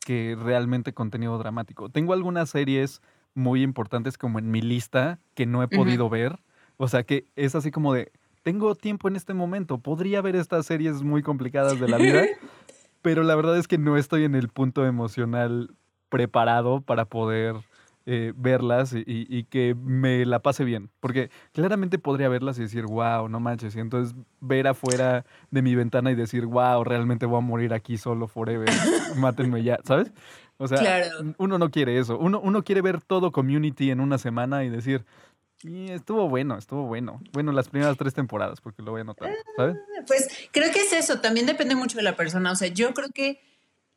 que 0.00 0.36
realmente 0.38 0.92
contenido 0.92 1.38
dramático. 1.38 1.88
Tengo 1.88 2.12
algunas 2.12 2.50
series 2.50 3.00
muy 3.34 3.62
importantes 3.62 4.18
como 4.18 4.38
en 4.38 4.50
mi 4.50 4.60
lista 4.60 5.18
que 5.34 5.46
no 5.46 5.62
he 5.62 5.68
podido 5.68 6.08
ver. 6.10 6.38
O 6.76 6.88
sea 6.88 7.04
que 7.04 7.26
es 7.36 7.54
así 7.54 7.70
como 7.70 7.94
de, 7.94 8.12
tengo 8.42 8.74
tiempo 8.74 9.08
en 9.08 9.16
este 9.16 9.34
momento, 9.34 9.78
podría 9.78 10.20
ver 10.20 10.36
estas 10.36 10.66
series 10.66 11.02
muy 11.02 11.22
complicadas 11.22 11.78
de 11.78 11.88
la 11.88 11.98
vida, 11.98 12.24
pero 13.02 13.22
la 13.22 13.34
verdad 13.34 13.56
es 13.58 13.68
que 13.68 13.78
no 13.78 13.96
estoy 13.96 14.24
en 14.24 14.34
el 14.34 14.48
punto 14.48 14.86
emocional 14.86 15.70
preparado 16.08 16.80
para 16.80 17.04
poder 17.04 17.56
eh, 18.12 18.32
verlas 18.34 18.92
y, 18.92 19.44
que 19.44 19.76
me 19.76 20.26
la 20.26 20.40
pase 20.40 20.64
bien. 20.64 20.90
Porque 20.98 21.30
claramente 21.52 21.96
podría 21.96 22.28
verlas 22.28 22.58
y 22.58 22.62
decir, 22.62 22.86
wow, 22.86 23.28
no 23.28 23.38
manches. 23.38 23.76
Y 23.76 23.78
entonces 23.78 24.16
ver 24.40 24.66
afuera 24.66 25.24
de 25.52 25.62
mi 25.62 25.76
ventana 25.76 26.10
y 26.10 26.16
decir, 26.16 26.46
wow, 26.46 26.82
realmente 26.82 27.24
voy 27.24 27.38
a 27.38 27.40
morir 27.40 27.72
aquí 27.72 27.98
solo 27.98 28.26
forever. 28.26 28.68
Mátenme 29.14 29.62
ya, 29.62 29.78
¿sabes? 29.84 30.10
O 30.56 30.66
sea, 30.66 30.78
Claro. 30.78 31.34
uno 31.38 31.56
no 31.56 31.70
quiere 31.70 32.00
eso. 32.00 32.18
Uno, 32.18 32.40
uno 32.40 32.64
quiere 32.64 32.82
ver 32.82 33.00
todo 33.00 33.30
community 33.30 33.92
en 33.92 34.00
una 34.00 34.18
semana 34.18 34.64
y 34.64 34.70
decir, 34.70 35.04
"Y 35.62 35.92
estuvo 35.92 36.28
bueno, 36.28 36.58
estuvo 36.58 36.86
bueno. 36.86 37.20
Bueno, 37.32 37.52
las 37.52 37.68
primeras 37.68 37.96
tres 37.96 38.12
temporadas, 38.12 38.60
porque 38.60 38.82
lo 38.82 38.90
voy 38.90 39.02
a 39.02 39.04
notar, 39.04 39.30
¿sabes? 39.56 39.76
Pues 40.08 40.48
creo 40.50 40.72
que 40.72 40.80
es 40.80 40.92
eso, 40.92 41.20
también 41.20 41.46
depende 41.46 41.76
mucho 41.76 41.96
de 41.96 42.02
la 42.02 42.16
persona. 42.16 42.50
O 42.50 42.56
sea, 42.56 42.66
yo 42.66 42.92
creo 42.92 43.10
que 43.14 43.40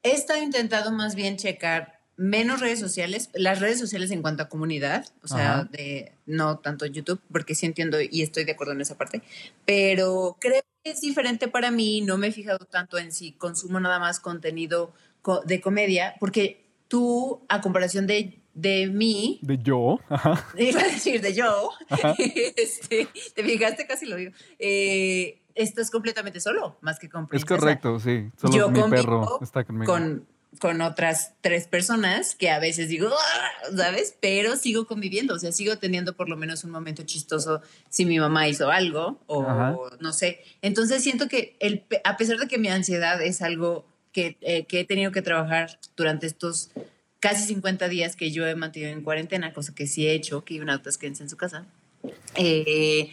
he 0.03 0.12
estado 0.12 0.43
intentando 0.43 0.91
más 0.91 1.15
bien 1.15 1.38
checar 1.38 2.02
menos 2.15 2.60
redes 2.60 2.79
sociales, 2.79 3.29
las 3.34 3.60
redes 3.60 3.79
sociales 3.79 4.12
en 4.12 4.22
cuanto 4.22 4.43
a 4.43 4.50
comunidad, 4.50 5.05
o 5.24 5.27
sea, 5.27 5.53
Ajá. 5.60 5.63
de 5.72 6.12
no 6.25 6.60
tanto 6.60 6.86
YouTube, 6.86 7.20
porque 7.32 7.55
sí 7.55 7.65
entiendo 7.65 7.98
y 8.01 8.22
estoy 8.22 8.43
de 8.43 8.51
acuerdo 8.51 8.74
en 8.74 8.82
esa 8.82 8.98
parte, 8.98 9.22
pero 9.65 10.38
creo 10.39 10.62
que 10.84 10.91
es 10.91 11.01
diferente 11.01 11.48
para 11.48 11.72
mí, 11.72 12.01
no 12.01 12.17
me 12.17 12.27
he 12.27 12.32
fijado 12.32 12.60
tanto 12.65 12.98
en 12.98 13.12
si 13.12 13.32
consumo 13.32 13.79
nada 13.79 14.00
más 14.00 14.20
contenido 14.20 14.93
co- 15.22 15.41
de 15.41 15.60
comedia, 15.62 16.15
porque 16.20 16.63
tú, 16.88 17.41
a 17.50 17.62
comparación 17.62 18.05
de, 18.05 18.39
de 18.53 18.88
mí, 18.88 19.39
De 19.41 19.58
yo, 19.58 20.00
ajá. 20.10 20.46
iba 20.58 20.82
a 20.82 20.86
decir 20.86 21.20
de 21.22 21.34
yo, 21.34 21.72
este, 22.17 23.08
te 23.34 23.43
fijaste, 23.43 23.88
casi 23.88 24.05
lo 24.05 24.15
digo, 24.17 24.32
eh, 24.60 25.39
estás 25.55 25.89
completamente 25.89 26.39
solo, 26.39 26.77
más 26.82 27.00
que 27.00 27.10
con 27.10 27.24
Es 27.24 27.29
princesa. 27.29 27.55
correcto, 27.60 28.00
sí. 28.00 28.29
Solo 28.39 28.53
Yo 28.55 28.70
mi 28.70 28.82
perro 28.89 29.39
está 29.41 29.63
conmigo. 29.63 29.91
Con, 29.91 30.27
con 30.60 30.81
otras 30.81 31.33
tres 31.41 31.67
personas 31.67 32.36
que 32.36 32.50
a 32.50 32.60
veces 32.60 32.88
digo, 32.89 33.10
"Ah", 33.10 33.51
¿sabes? 33.75 34.15
Pero 34.19 34.55
sigo 34.55 34.88
conviviendo, 34.88 35.33
o 35.36 35.39
sea, 35.39 35.51
sigo 35.51 35.77
teniendo 35.77 36.15
por 36.15 36.29
lo 36.29 36.38
menos 36.38 36.63
un 36.63 36.72
momento 36.72 37.03
chistoso 37.03 37.62
si 37.89 38.05
mi 38.05 38.19
mamá 38.19 38.48
hizo 38.48 38.69
algo 38.69 39.19
o 39.27 39.43
Ajá. 39.43 39.77
no 40.00 40.13
sé. 40.13 40.43
Entonces 40.62 41.03
siento 41.03 41.27
que 41.27 41.55
el, 41.60 41.83
a 42.03 42.17
pesar 42.17 42.38
de 42.38 42.48
que 42.48 42.57
mi 42.57 42.69
ansiedad 42.69 43.22
es 43.22 43.41
algo 43.41 43.86
que, 44.12 44.38
eh, 44.41 44.65
que 44.65 44.81
he 44.81 44.86
tenido 44.86 45.12
que 45.12 45.22
trabajar 45.22 45.79
durante 45.95 46.27
estos 46.27 46.69
casi 47.19 47.45
50 47.48 47.88
días 47.88 48.15
que 48.15 48.31
yo 48.31 48.45
he 48.45 48.53
mantenido 48.55 48.91
en 48.91 49.01
cuarentena, 49.01 49.53
cosa 49.53 49.74
que 49.74 49.88
sí 49.88 50.07
he 50.07 50.13
hecho, 50.13 50.43
que 50.43 50.60
una 50.62 50.74
autos 50.74 50.98
quédense 50.98 51.24
en 51.24 51.29
su 51.29 51.38
casa, 51.38 51.65
eh, 52.36 53.12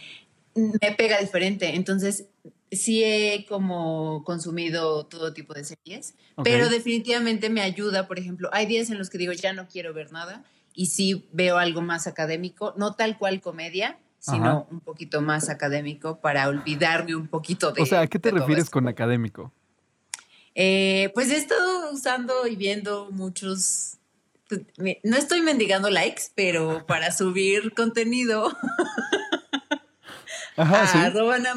me 0.53 0.91
pega 0.97 1.19
diferente. 1.19 1.75
Entonces, 1.75 2.25
sí 2.71 3.03
he 3.03 3.45
como 3.47 4.23
consumido 4.23 5.05
todo 5.05 5.33
tipo 5.33 5.53
de 5.53 5.63
series, 5.63 6.15
pero 6.43 6.69
definitivamente 6.69 7.49
me 7.49 7.61
ayuda, 7.61 8.07
por 8.07 8.17
ejemplo, 8.17 8.49
hay 8.53 8.65
días 8.65 8.89
en 8.89 8.97
los 8.97 9.09
que 9.09 9.17
digo, 9.17 9.33
ya 9.33 9.53
no 9.53 9.67
quiero 9.67 9.93
ver 9.93 10.11
nada 10.11 10.43
y 10.73 10.87
sí 10.87 11.27
veo 11.33 11.57
algo 11.57 11.81
más 11.81 12.07
académico, 12.07 12.73
no 12.77 12.95
tal 12.95 13.17
cual 13.17 13.41
comedia, 13.41 13.99
sino 14.19 14.45
Ajá. 14.45 14.65
un 14.69 14.79
poquito 14.79 15.21
más 15.21 15.49
académico 15.49 16.21
para 16.21 16.47
olvidarme 16.47 17.15
un 17.15 17.27
poquito 17.27 17.71
de... 17.71 17.81
O 17.81 17.85
sea, 17.85 18.01
¿a 18.01 18.07
qué 18.07 18.19
te 18.19 18.31
refieres 18.31 18.69
con 18.69 18.87
académico? 18.87 19.51
Eh, 20.55 21.11
pues 21.13 21.31
he 21.31 21.37
estado 21.37 21.91
usando 21.91 22.47
y 22.47 22.55
viendo 22.55 23.09
muchos... 23.11 23.97
pues, 24.47 24.61
No 25.03 25.17
estoy 25.17 25.41
mendigando 25.41 25.89
likes, 25.89 26.23
pero 26.35 26.85
para 26.85 27.11
subir 27.11 27.73
contenido 27.73 28.55
Ajá, 30.61 30.83
a 30.83 30.87
sí. 30.87 30.97
arroba 30.97 31.37
este, 31.37 31.49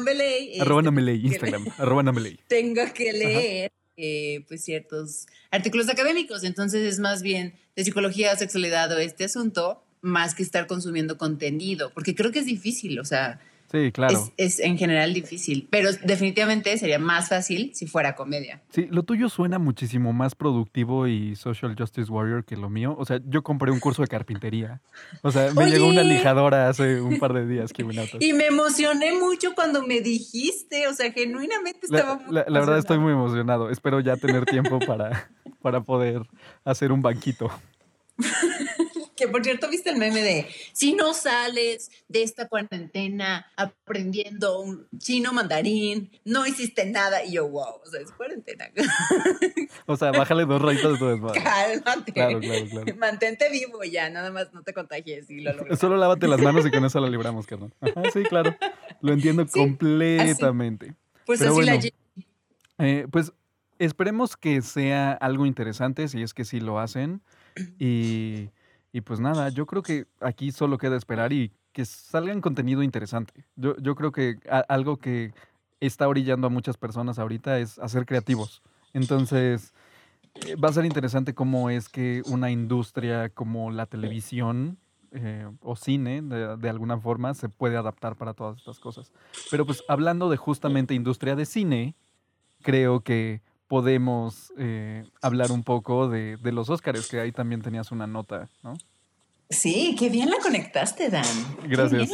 Nameley, 0.83 1.25
Instagram. 1.25 1.65
Arroba 1.77 2.03
Nameley. 2.03 2.39
tengo 2.47 2.81
que 2.93 3.13
leer 3.13 3.71
eh, 3.97 4.43
pues 4.47 4.63
ciertos 4.63 5.27
artículos 5.51 5.89
académicos. 5.89 6.43
Entonces 6.43 6.81
es 6.81 6.99
más 6.99 7.21
bien 7.21 7.53
de 7.75 7.83
psicología, 7.83 8.35
sexualidad 8.35 8.91
o 8.91 8.97
este 8.97 9.25
asunto, 9.25 9.83
más 10.01 10.33
que 10.33 10.43
estar 10.43 10.65
consumiendo 10.67 11.17
contenido, 11.17 11.91
porque 11.93 12.15
creo 12.15 12.31
que 12.31 12.39
es 12.39 12.45
difícil, 12.45 12.99
o 12.99 13.05
sea, 13.05 13.39
Sí, 13.71 13.91
claro. 13.91 14.31
es, 14.37 14.57
es 14.57 14.59
en 14.65 14.77
general 14.77 15.13
difícil, 15.13 15.67
pero 15.69 15.89
definitivamente 16.03 16.77
sería 16.77 16.99
más 16.99 17.29
fácil 17.29 17.71
si 17.73 17.87
fuera 17.87 18.15
comedia. 18.15 18.61
Sí, 18.69 18.87
lo 18.89 19.03
tuyo 19.03 19.27
suena 19.27 19.59
muchísimo 19.59 20.13
más 20.13 20.35
productivo 20.35 21.07
y 21.07 21.35
social 21.35 21.75
justice 21.77 22.09
warrior 22.11 22.45
que 22.45 22.55
lo 22.55 22.69
mío. 22.69 22.95
O 22.97 23.05
sea, 23.05 23.19
yo 23.25 23.43
compré 23.43 23.71
un 23.71 23.79
curso 23.79 24.01
de 24.01 24.07
carpintería. 24.07 24.81
O 25.23 25.31
sea, 25.31 25.51
me 25.53 25.69
llegó 25.69 25.87
una 25.87 26.03
lijadora 26.03 26.69
hace 26.69 27.01
un 27.01 27.17
par 27.19 27.33
de 27.33 27.45
días 27.47 27.73
que. 27.73 27.83
Y 28.19 28.33
me 28.33 28.45
emocioné 28.47 29.13
mucho 29.19 29.53
cuando 29.55 29.85
me 29.85 29.99
dijiste, 30.01 30.87
o 30.87 30.93
sea, 30.93 31.11
genuinamente 31.11 31.79
estaba 31.83 32.13
La, 32.13 32.25
muy 32.25 32.33
la- 32.35 32.45
la 32.47 32.59
verdad 32.59 32.77
estoy 32.77 32.99
muy 32.99 33.11
emocionado. 33.13 33.69
Espero 33.69 33.99
ya 33.99 34.15
tener 34.15 34.45
tiempo 34.45 34.79
para, 34.79 35.29
para 35.61 35.81
poder 35.81 36.21
hacer 36.63 36.91
un 36.91 37.01
banquito. 37.01 37.49
Que 39.15 39.27
por 39.27 39.43
cierto, 39.43 39.69
viste 39.69 39.89
el 39.89 39.97
meme 39.97 40.21
de 40.21 40.47
si 40.73 40.93
no 40.93 41.13
sales 41.13 41.89
de 42.07 42.23
esta 42.23 42.47
cuarentena 42.47 43.47
aprendiendo 43.55 44.59
un 44.59 44.87
chino 44.97 45.31
mandarín, 45.31 46.11
no 46.25 46.45
hiciste 46.45 46.85
nada. 46.85 47.23
Y 47.23 47.33
yo, 47.33 47.47
wow, 47.47 47.81
o 47.81 47.85
sea, 47.89 48.01
es 48.01 48.11
cuarentena. 48.11 48.69
O 49.87 49.97
sea, 49.97 50.11
bájale 50.11 50.45
dos 50.45 50.61
rayitas 50.61 50.93
de 50.93 50.97
tu. 50.97 51.27
Cálmate. 51.43 52.13
Claro, 52.13 52.39
claro, 52.39 52.65
claro. 52.69 52.97
Mantente 52.97 53.49
vivo 53.51 53.83
ya, 53.83 54.09
nada 54.09 54.31
más 54.31 54.51
no 54.53 54.63
te 54.63 54.73
contagies 54.73 55.29
y 55.29 55.41
lo. 55.41 55.75
Solo 55.75 55.97
lávate 55.97 56.27
las 56.27 56.41
manos 56.41 56.65
y 56.65 56.71
con 56.71 56.83
eso 56.85 56.99
la 56.99 57.09
libramos, 57.09 57.45
carnal. 57.45 57.73
Ajá, 57.81 58.01
sí, 58.11 58.23
claro. 58.23 58.55
Lo 59.01 59.13
entiendo 59.13 59.45
Sí, 59.45 59.59
completamente. 59.59 60.95
Pues 61.25 61.39
Pero 61.39 61.51
así 61.51 61.63
la 61.63 61.75
bueno. 61.75 61.89
Eh, 62.77 63.07
pues 63.11 63.31
esperemos 63.79 64.37
que 64.37 64.61
sea 64.61 65.11
algo 65.13 65.45
interesante, 65.45 66.07
si 66.07 66.21
es 66.21 66.33
que 66.33 66.45
sí 66.45 66.59
lo 66.59 66.79
hacen. 66.79 67.21
Y, 67.79 68.49
y 68.95 69.01
pues 69.01 69.19
nada, 69.19 69.49
yo 69.49 69.65
creo 69.65 69.83
que 69.83 70.07
aquí 70.21 70.53
solo 70.53 70.77
queda 70.77 70.95
esperar 70.95 71.33
y 71.33 71.51
que 71.73 71.83
salgan 71.83 72.39
contenido 72.39 72.81
interesante. 72.81 73.45
Yo, 73.57 73.75
yo 73.75 73.93
creo 73.93 74.13
que 74.13 74.39
algo 74.69 74.95
que 74.95 75.33
está 75.81 76.07
orillando 76.07 76.47
a 76.47 76.49
muchas 76.49 76.77
personas 76.77 77.19
ahorita 77.19 77.59
es 77.59 77.77
hacer 77.79 78.05
creativos. 78.05 78.63
Entonces, 78.93 79.73
eh, 80.47 80.55
va 80.55 80.69
a 80.69 80.71
ser 80.71 80.85
interesante 80.85 81.33
cómo 81.33 81.69
es 81.69 81.89
que 81.89 82.21
una 82.27 82.51
industria 82.51 83.27
como 83.27 83.69
la 83.69 83.85
televisión 83.85 84.77
eh, 85.11 85.45
o 85.59 85.75
cine, 85.75 86.21
de 86.21 86.69
alguna 86.69 86.97
forma, 86.97 87.33
se 87.33 87.49
puede 87.49 87.75
adaptar 87.75 88.15
para 88.15 88.33
todas 88.33 88.59
estas 88.59 88.79
cosas. 88.79 89.11
Pero 89.51 89.65
pues 89.65 89.83
hablando 89.89 90.29
de 90.29 90.37
justamente 90.37 90.93
industria 90.93 91.35
de 91.35 91.45
cine, 91.45 91.95
creo 92.61 93.01
que 93.01 93.41
podemos 93.67 94.53
eh, 94.57 95.05
hablar 95.21 95.51
un 95.51 95.63
poco 95.63 96.07
de, 96.07 96.37
de 96.37 96.51
los 96.51 96.69
Óscares, 96.69 97.07
que 97.07 97.19
ahí 97.19 97.31
también 97.31 97.61
tenías 97.61 97.91
una 97.91 98.07
nota, 98.07 98.49
¿no? 98.63 98.73
Sí, 99.49 99.95
qué 99.97 100.09
bien 100.09 100.29
la 100.29 100.37
conectaste, 100.39 101.09
Dan. 101.09 101.23
Gracias. 101.67 102.09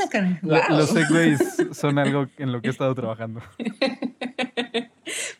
Los 0.70 0.89
segways 0.89 1.39
son 1.72 1.98
algo 1.98 2.27
en 2.38 2.51
lo 2.51 2.62
que 2.62 2.67
he 2.67 2.72
estado 2.72 2.93
trabajando. 2.96 3.41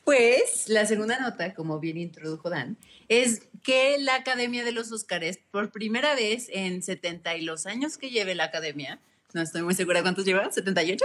Pues 0.04 0.68
la 0.68 0.86
segunda 0.86 1.20
nota, 1.20 1.54
como 1.54 1.80
bien 1.80 1.98
introdujo 1.98 2.50
Dan, 2.50 2.76
es 3.08 3.48
que 3.64 3.98
la 4.00 4.16
Academia 4.16 4.66
de 4.66 4.74
los 4.74 4.92
Óscares, 4.92 5.40
por 5.52 5.72
primera 5.72 6.16
vez 6.16 6.50
en 6.52 6.82
70 6.82 7.38
y 7.38 7.42
los 7.44 7.66
años 7.66 7.98
que 7.98 8.10
lleve 8.10 8.36
la 8.36 8.46
Academia, 8.46 9.00
no 9.34 9.42
estoy 9.42 9.62
muy 9.62 9.74
segura 9.74 10.02
cuántos 10.02 10.26
lleva, 10.26 10.50
¿78? 10.50 11.00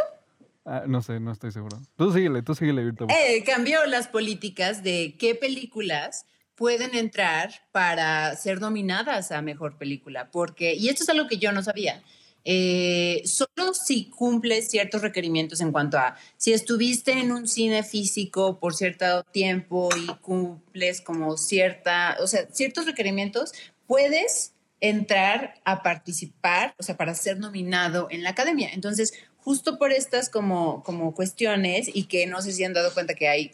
Ah, 0.68 0.82
no 0.84 1.00
sé, 1.00 1.20
no 1.20 1.30
estoy 1.30 1.52
seguro. 1.52 1.80
Tú 1.96 2.12
síguele, 2.12 2.42
tú 2.42 2.56
síguele, 2.56 2.92
eh, 3.08 3.44
cambió 3.44 3.86
las 3.86 4.08
políticas 4.08 4.82
de 4.82 5.14
qué 5.16 5.36
películas 5.36 6.26
pueden 6.56 6.96
entrar 6.96 7.50
para 7.70 8.34
ser 8.34 8.60
nominadas 8.60 9.30
a 9.30 9.42
mejor 9.42 9.78
película, 9.78 10.28
porque, 10.32 10.74
y 10.74 10.88
esto 10.88 11.04
es 11.04 11.08
algo 11.08 11.28
que 11.28 11.38
yo 11.38 11.52
no 11.52 11.62
sabía, 11.62 12.02
eh, 12.44 13.22
solo 13.26 13.74
si 13.74 14.06
cumples 14.06 14.68
ciertos 14.68 15.02
requerimientos 15.02 15.60
en 15.60 15.70
cuanto 15.70 15.98
a 15.98 16.16
si 16.36 16.52
estuviste 16.52 17.12
en 17.12 17.30
un 17.30 17.46
cine 17.46 17.82
físico 17.84 18.58
por 18.58 18.74
cierto 18.74 19.22
tiempo 19.24 19.88
y 19.96 20.06
cumples 20.20 21.00
como 21.00 21.36
cierta, 21.36 22.16
o 22.20 22.26
sea, 22.26 22.48
ciertos 22.50 22.86
requerimientos, 22.86 23.52
puedes 23.86 24.55
entrar 24.80 25.54
a 25.64 25.82
participar, 25.82 26.74
o 26.78 26.82
sea, 26.82 26.96
para 26.96 27.14
ser 27.14 27.38
nominado 27.38 28.08
en 28.10 28.22
la 28.22 28.30
academia. 28.30 28.70
Entonces, 28.72 29.14
justo 29.38 29.78
por 29.78 29.92
estas 29.92 30.28
como, 30.28 30.82
como 30.82 31.14
cuestiones 31.14 31.88
y 31.92 32.04
que 32.04 32.26
no 32.26 32.42
sé 32.42 32.52
si 32.52 32.64
han 32.64 32.72
dado 32.72 32.92
cuenta 32.92 33.14
que 33.14 33.28
hay 33.28 33.52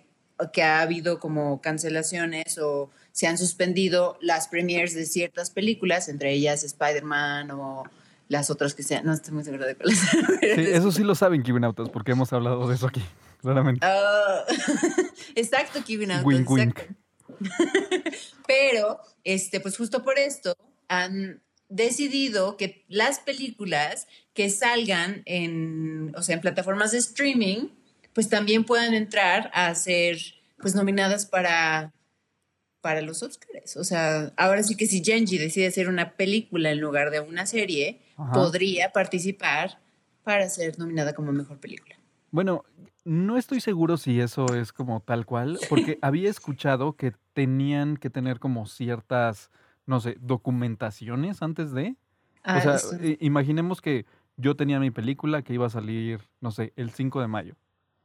que 0.53 0.63
ha 0.63 0.81
habido 0.81 1.21
como 1.21 1.61
cancelaciones 1.61 2.59
o 2.59 2.91
se 3.13 3.27
han 3.27 3.39
suspendido 3.39 4.19
las 4.21 4.49
premiers 4.49 4.95
de 4.95 5.07
ciertas 5.07 5.51
películas, 5.51 6.09
entre 6.09 6.33
ellas 6.33 6.65
Spider-Man 6.65 7.51
o 7.53 7.85
las 8.29 8.51
otras 8.51 8.75
que 8.75 8.83
sean. 8.83 9.05
No 9.05 9.13
estoy 9.13 9.35
muy 9.35 9.45
segura 9.45 9.67
de 9.67 9.77
cuáles. 9.77 10.01
Sí, 10.41 10.65
eso 10.67 10.91
sí 10.91 11.05
lo 11.05 11.15
saben, 11.15 11.43
Kibinautas, 11.43 11.91
porque 11.91 12.13
hemos 12.13 12.33
hablado 12.33 12.67
de 12.67 12.75
eso 12.75 12.89
aquí, 12.89 13.03
claramente. 13.41 13.87
Ah, 13.87 14.45
exacto, 15.35 15.85
Kibinautas. 15.85 16.27
Wink, 16.27 16.51
wink. 16.51 16.81
Pero, 18.47 19.01
este, 19.25 19.61
pues 19.61 19.77
justo 19.77 20.03
por 20.03 20.19
esto 20.19 20.57
han 21.01 21.43
decidido 21.69 22.57
que 22.57 22.85
las 22.89 23.19
películas 23.19 24.07
que 24.35 24.51
salgan 24.51 25.23
en, 25.25 26.13
o 26.17 26.23
sea, 26.23 26.35
en 26.35 26.41
plataformas 26.43 26.93
de 26.93 26.99
streaming, 26.99 27.69
pues 28.13 28.29
también 28.29 28.65
puedan 28.65 28.93
entrar 28.93 29.51
a 29.55 29.75
ser 29.75 30.19
pues 30.59 30.75
nominadas 30.75 31.27
para, 31.27 31.93
para 32.83 33.01
los 33.01 33.23
Oscars. 33.23 33.77
O 33.77 33.85
sea, 33.85 34.33
ahora 34.37 34.63
sí 34.63 34.77
que 34.77 34.87
si 34.87 35.03
Genji 35.03 35.39
decide 35.39 35.67
hacer 35.67 35.89
una 35.89 36.15
película 36.15 36.71
en 36.71 36.81
lugar 36.81 37.11
de 37.11 37.21
una 37.21 37.47
serie, 37.47 38.01
podría 38.33 38.93
participar 38.93 39.81
para 40.25 40.49
ser 40.51 40.79
nominada 40.79 41.15
como 41.15 41.33
mejor 41.33 41.59
película. 41.59 41.97
Bueno, 42.31 42.65
no 43.05 43.39
estoy 43.39 43.61
seguro 43.61 43.97
si 43.97 44.21
eso 44.21 44.47
es 44.55 44.73
como 44.73 45.01
tal 45.01 45.27
cual, 45.27 45.59
porque 45.69 45.99
había 46.03 46.31
escuchado 46.31 46.97
que 46.97 47.13
tenían 47.33 47.97
que 47.97 48.11
tener 48.11 48.39
como 48.39 48.67
ciertas, 48.67 49.51
no 49.87 50.01
sé, 50.01 50.17
documentaciones 50.21 51.43
antes 51.43 51.73
de. 51.73 51.97
o 52.45 52.61
sea, 52.61 52.79
imaginemos 53.21 53.81
que 53.81 54.07
yo 54.37 54.57
tenía 54.57 54.81
mi 54.81 54.91
película 54.91 55.43
que 55.43 55.55
iba 55.55 55.67
a 55.67 55.71
salir, 55.71 56.21
no 56.41 56.51
sé, 56.51 56.73
el 56.77 56.91
5 56.91 57.21
de 57.21 57.29
mayo. 57.29 57.55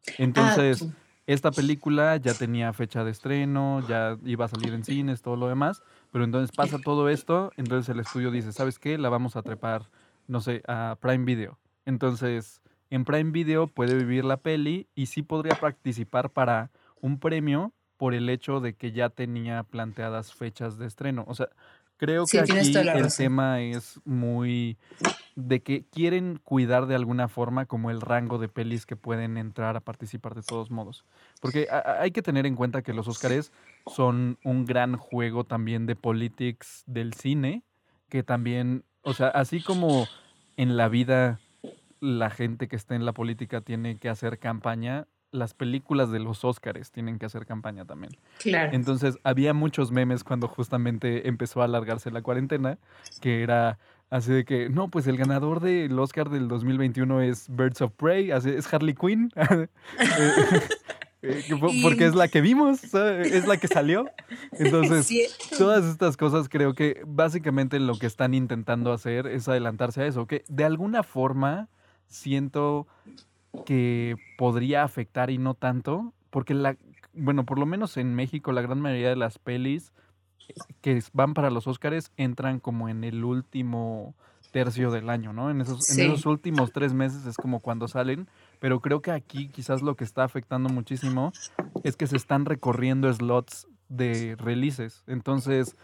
Ah, 0.08 0.14
Entonces, 0.18 0.88
esta 1.26 1.52
película 1.52 2.16
ya 2.18 2.34
tenía 2.34 2.72
fecha 2.74 3.04
de 3.04 3.12
estreno, 3.12 3.86
ya 3.88 4.18
iba 4.26 4.46
a 4.46 4.48
salir 4.48 4.74
en 4.74 4.84
cines, 4.84 5.22
todo 5.22 5.36
lo 5.36 5.48
demás, 5.50 5.84
pero 6.12 6.24
entonces 6.24 6.56
pasa 6.56 6.80
todo 6.80 7.10
esto, 7.10 7.52
entonces 7.58 7.90
el 7.90 8.00
estudio 8.00 8.32
dice, 8.32 8.54
¿sabes 8.54 8.80
qué? 8.80 8.98
La 8.98 9.10
vamos 9.10 9.36
a 9.36 9.42
trepar, 9.42 9.90
no 10.28 10.40
sé, 10.40 10.64
a 10.68 10.98
Prime 11.02 11.26
Video. 11.26 11.60
Entonces, 11.86 12.62
en 12.90 13.04
Prime 13.04 13.32
Video 13.32 13.68
puede 13.68 13.96
vivir 13.96 14.24
la 14.24 14.38
peli 14.38 14.88
y 14.96 15.08
sí 15.08 15.22
podría 15.22 15.60
participar 15.60 16.30
para 16.30 16.72
un 17.02 17.20
premio 17.20 17.74
por 17.98 18.14
el 18.14 18.30
hecho 18.30 18.60
de 18.60 18.74
que 18.74 18.92
ya 18.92 19.10
tenía 19.10 19.64
planteadas 19.64 20.34
fechas 20.34 20.78
de 20.78 20.86
estreno. 20.88 21.26
O 21.28 21.36
sea, 21.36 21.50
creo 21.98 22.26
que 22.26 22.40
aquí 22.40 22.52
el 22.54 23.16
tema 23.16 23.62
es 23.62 24.00
muy 24.06 24.78
de 25.36 25.62
que 25.62 25.84
quieren 25.92 26.40
cuidar 26.44 26.88
de 26.88 26.96
alguna 26.96 27.28
forma 27.28 27.66
como 27.66 27.92
el 27.92 28.02
rango 28.02 28.38
de 28.38 28.48
pelis 28.48 28.86
que 28.86 28.96
pueden 28.96 29.38
entrar 29.38 29.76
a 29.76 29.82
participar 29.82 30.34
de 30.36 30.42
todos 30.42 30.72
modos. 30.72 31.06
Porque 31.42 31.68
hay 31.70 32.12
que 32.12 32.22
tener 32.22 32.46
en 32.46 32.56
cuenta 32.56 32.82
que 32.82 32.94
los 32.94 33.08
Óscares 33.08 33.52
son 33.86 34.38
un 34.44 34.66
gran 34.66 34.96
juego 34.96 35.44
también 35.44 35.86
de 35.86 35.96
politics 35.96 36.84
del 36.88 37.14
cine, 37.14 37.64
que 38.10 38.24
también, 38.24 38.84
o 39.02 39.14
sea, 39.14 39.28
así 39.28 39.62
como 39.62 40.08
en 40.56 40.78
la 40.78 40.88
vida 40.88 41.40
la 42.00 42.30
gente 42.30 42.68
que 42.68 42.76
está 42.76 42.96
en 42.96 43.06
la 43.06 43.14
política 43.14 43.62
tiene 43.62 43.98
que 43.98 44.10
hacer 44.10 44.40
campaña, 44.40 45.08
las 45.32 45.54
películas 45.54 46.12
de 46.12 46.20
los 46.20 46.46
Óscares 46.46 46.92
tienen 46.92 47.20
que 47.20 47.26
hacer 47.26 47.46
campaña 47.46 47.86
también. 47.86 48.14
Claro. 48.40 48.72
Entonces, 48.74 49.18
había 49.24 49.54
muchos 49.54 49.92
memes 49.92 50.24
cuando 50.24 50.48
justamente 50.48 51.28
empezó 51.28 51.62
a 51.62 51.66
alargarse 51.66 52.12
la 52.12 52.22
cuarentena, 52.22 52.78
que 53.22 53.44
era 53.44 53.78
Así 54.10 54.32
de 54.32 54.46
que, 54.46 54.70
no, 54.70 54.90
pues 54.90 55.06
el 55.08 55.18
ganador 55.18 55.60
del 55.60 55.98
Oscar 56.00 56.30
del 56.30 56.48
2021 56.48 57.22
es 57.22 57.48
Birds 57.50 57.82
of 57.82 57.92
Prey, 57.92 58.32
así, 58.32 58.50
es 58.50 58.72
Harley 58.74 58.96
Quinn. 58.96 59.32
Eh, 61.24 61.44
eh, 61.50 61.82
porque 61.82 62.06
es 62.06 62.14
la 62.14 62.28
que 62.28 62.42
vimos, 62.42 62.94
es 62.94 63.48
la 63.48 63.58
que 63.58 63.68
salió. 63.68 64.06
Entonces, 64.52 65.10
todas 65.58 65.84
estas 65.84 66.16
cosas 66.16 66.48
creo 66.48 66.76
que 66.76 67.02
básicamente 67.08 67.80
lo 67.80 67.98
que 67.98 68.06
están 68.06 68.36
intentando 68.36 68.94
hacer 68.94 69.26
es 69.26 69.48
adelantarse 69.48 70.04
a 70.04 70.06
eso, 70.06 70.28
que 70.28 70.46
de 70.48 70.64
alguna 70.64 71.02
forma 71.02 71.70
siento 72.06 72.88
que 73.66 74.16
podría 74.38 74.84
afectar 74.84 75.30
y 75.30 75.38
no 75.38 75.54
tanto, 75.54 76.14
porque 76.30 76.54
la, 76.54 76.78
bueno, 77.14 77.46
por 77.46 77.60
lo 77.60 77.66
menos 77.66 77.98
en 77.98 78.16
México 78.16 78.52
la 78.52 78.62
gran 78.62 78.80
mayoría 78.80 79.10
de 79.10 79.16
las 79.16 79.40
pelis 79.40 79.92
que 80.82 81.02
van 81.14 81.34
para 81.34 81.50
los 81.50 81.68
Óscares 81.68 82.12
entran 82.16 82.60
como 82.60 82.90
en 82.90 83.04
el 83.04 83.24
último 83.24 84.16
tercio 84.52 84.92
del 84.92 85.10
año, 85.10 85.34
¿no? 85.34 85.50
En 85.50 85.62
esos, 85.62 85.90
en 85.98 86.12
esos 86.12 86.26
últimos 86.26 86.72
tres 86.72 86.94
meses 86.94 87.26
es 87.26 87.36
como 87.36 87.60
cuando 87.60 87.88
salen, 87.88 88.28
pero 88.60 88.80
creo 88.80 89.02
que 89.02 89.12
aquí 89.12 89.50
quizás 89.50 89.82
lo 89.82 89.96
que 89.96 90.04
está 90.04 90.24
afectando 90.24 90.70
muchísimo 90.70 91.34
es 91.84 91.96
que 91.96 92.08
se 92.08 92.16
están 92.18 92.46
recorriendo 92.46 93.12
slots 93.12 93.68
de 93.90 94.36
releases. 94.38 95.04
Entonces, 95.08 95.76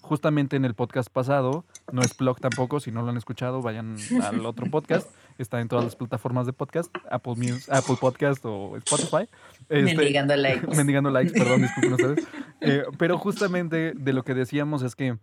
justamente 0.00 0.56
en 0.56 0.64
el 0.64 0.74
podcast 0.74 1.10
pasado, 1.10 1.64
no 1.92 2.02
es 2.02 2.16
blog 2.16 2.40
tampoco, 2.40 2.80
si 2.80 2.90
no 2.90 3.02
lo 3.02 3.10
han 3.10 3.16
escuchado, 3.16 3.62
vayan 3.62 3.96
al 4.22 4.44
otro 4.46 4.66
podcast, 4.70 5.08
está 5.38 5.60
en 5.60 5.68
todas 5.68 5.84
las 5.84 5.96
plataformas 5.96 6.46
de 6.46 6.52
podcast, 6.52 6.94
Apple, 7.10 7.34
Apple 7.68 7.96
Podcast 8.00 8.44
o 8.44 8.76
Spotify. 8.76 9.28
Este, 9.68 9.94
mendigando 9.94 10.36
likes. 10.36 10.66
mendigando 10.76 11.10
likes, 11.10 11.32
perdón, 11.32 11.62
disculpen 11.62 11.92
ustedes. 11.92 12.28
Eh, 12.60 12.82
pero 12.98 13.18
justamente 13.18 13.92
de 13.94 14.12
lo 14.12 14.24
que 14.24 14.34
decíamos 14.34 14.82
es 14.82 14.96
que 14.96 15.18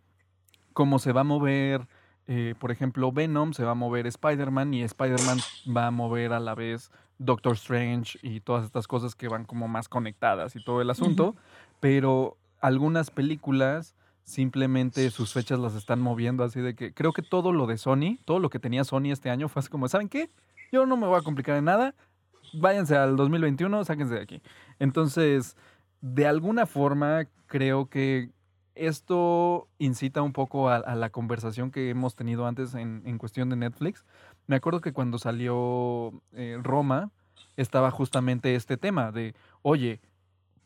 como 0.74 1.00
se 1.00 1.12
va 1.12 1.22
a 1.22 1.26
mover, 1.26 1.88
eh, 2.28 2.56
por 2.60 2.72
ejemplo, 2.72 3.12
Venom, 3.12 3.54
se 3.54 3.64
va 3.64 3.72
a 3.72 3.76
mover 3.76 4.08
Spider-Man 4.08 4.74
y 4.74 4.84
Spider-Man 4.84 5.40
va 5.76 5.88
a 5.88 5.92
mover 5.92 6.34
a 6.34 6.40
la 6.40 6.56
vez 6.56 6.92
Doctor 7.18 7.54
Strange 7.54 8.20
y 8.22 8.42
todas 8.42 8.66
estas 8.66 8.88
cosas 8.88 9.16
que 9.16 9.28
van 9.28 9.46
como 9.46 9.68
más 9.68 9.88
conectadas 9.88 10.56
y 10.56 10.64
todo 10.64 10.82
el 10.82 10.90
asunto, 10.90 11.36
pero 11.80 12.38
algunas 12.60 13.10
películas 13.10 13.96
simplemente 14.26 15.10
sus 15.12 15.32
fechas 15.32 15.60
las 15.60 15.76
están 15.76 16.02
moviendo 16.02 16.44
así 16.44 16.60
de 16.60 16.76
que 16.76 16.94
creo 16.94 17.14
que 17.14 17.22
todo 17.22 17.54
lo 17.54 17.68
de 17.68 17.78
Sony, 17.78 18.18
todo 18.26 18.40
lo 18.40 18.50
que 18.50 18.60
tenía 18.60 18.84
Sony 18.84 19.12
este 19.12 19.30
año 19.30 19.48
fue 19.48 19.62
así 19.62 19.70
como, 19.70 19.88
¿saben 19.88 20.10
qué? 20.10 20.30
Yo 20.72 20.86
no 20.86 20.98
me 20.98 21.08
voy 21.08 21.20
a 21.20 21.22
complicar 21.22 21.56
en 21.56 21.66
nada, 21.66 21.96
váyanse 22.54 22.98
al 22.98 23.16
2021, 23.16 23.86
sáquense 23.86 24.16
de 24.16 24.22
aquí. 24.22 24.42
Entonces, 24.80 25.56
de 26.02 26.26
alguna 26.26 26.66
forma 26.66 27.28
creo 27.46 27.88
que 27.88 28.32
esto 28.74 29.70
incita 29.78 30.24
un 30.24 30.34
poco 30.34 30.70
a, 30.70 30.96
la 30.96 31.10
conversación 31.12 31.72
que 31.72 31.90
hemos 31.92 32.16
tenido 32.16 32.48
antes 32.48 32.74
en, 32.74 33.18
cuestión 33.20 33.50
de 33.50 33.56
Netflix. 33.56 34.06
Me 34.48 34.56
acuerdo 34.56 34.82
que 34.82 34.92
cuando 34.92 35.20
salió 35.20 36.12
eh, 36.34 36.58
Roma 36.62 37.12
estaba 37.58 37.92
justamente 37.92 38.56
este 38.56 38.76
tema 38.76 39.12
de, 39.12 39.34
oye, 39.62 40.02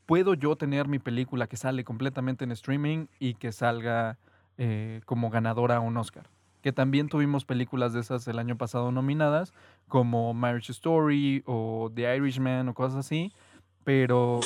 ¿puedo 0.10 0.34
yo 0.34 0.56
tener 0.56 0.88
mi 0.88 0.98
película 0.98 1.46
que 1.46 1.56
sale 1.56 1.84
completamente 1.84 2.44
en 2.44 2.52
streaming 2.52 3.06
y 3.20 3.36
que 3.36 3.52
salga 3.52 4.18
eh, 4.58 5.02
como 5.06 5.30
ganadora 5.30 5.76
a 5.76 5.82
un 5.82 5.98
Oscar? 5.98 6.26
Que 6.64 6.72
también 6.72 7.10
tuvimos 7.10 7.46
películas 7.46 7.94
de 7.94 8.00
esas 8.00 8.28
el 8.28 8.40
año 8.40 8.58
pasado 8.58 8.92
nominadas, 8.92 9.54
como 9.88 10.34
Marriage 10.34 10.72
Story 10.72 11.44
o 11.46 11.92
The 11.94 12.16
Irishman 12.18 12.70
o 12.70 12.74
cosas 12.74 13.06
así, 13.06 13.32
pero 13.84 14.40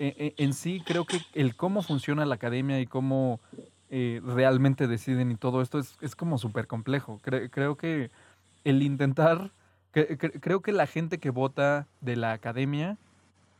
e, 0.00 0.34
e, 0.36 0.42
en, 0.42 0.52
sí 0.52 0.82
creo 0.84 1.04
que 1.04 1.20
el 1.34 1.54
cómo 1.54 1.82
funciona 1.82 2.26
la 2.26 2.34
academia 2.34 2.80
y 2.80 2.86
cómo 2.88 3.38
eh, 3.90 4.20
realmente 4.24 4.88
deciden 4.88 5.30
y 5.30 5.36
todo 5.36 5.62
esto 5.62 5.78
es, 5.78 5.96
es 6.00 6.16
como 6.16 6.36
súper 6.36 6.66
complejo. 6.66 7.20
creo 7.22 7.76
que 7.76 8.10
el 8.64 8.82
intentar, 8.82 9.52
creo 9.92 10.62
que 10.62 10.72
la 10.72 10.88
gente 10.88 11.18
que 11.18 11.30
vota 11.30 11.86
de 12.00 12.16
la 12.16 12.32
academia 12.32 12.98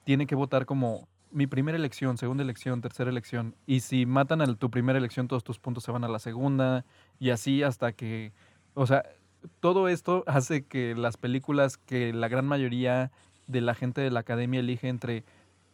tiene 0.02 0.26
que 0.26 0.34
votar 0.34 0.66
como 0.66 1.06
mi 1.36 1.46
primera 1.46 1.76
elección, 1.76 2.16
segunda 2.16 2.42
elección, 2.42 2.80
tercera 2.80 3.10
elección. 3.10 3.54
Y 3.66 3.80
si 3.80 4.06
matan 4.06 4.40
a 4.40 4.54
tu 4.54 4.70
primera 4.70 4.98
elección, 4.98 5.28
todos 5.28 5.44
tus 5.44 5.58
puntos 5.58 5.84
se 5.84 5.92
van 5.92 6.02
a 6.02 6.08
la 6.08 6.18
segunda. 6.18 6.86
Y 7.18 7.28
así 7.28 7.62
hasta 7.62 7.92
que, 7.92 8.32
o 8.72 8.86
sea, 8.86 9.04
todo 9.60 9.88
esto 9.88 10.24
hace 10.26 10.64
que 10.64 10.94
las 10.94 11.18
películas 11.18 11.76
que 11.76 12.14
la 12.14 12.28
gran 12.28 12.46
mayoría 12.46 13.12
de 13.48 13.60
la 13.60 13.74
gente 13.74 14.00
de 14.00 14.10
la 14.10 14.20
academia 14.20 14.60
elige 14.60 14.88
entre 14.88 15.24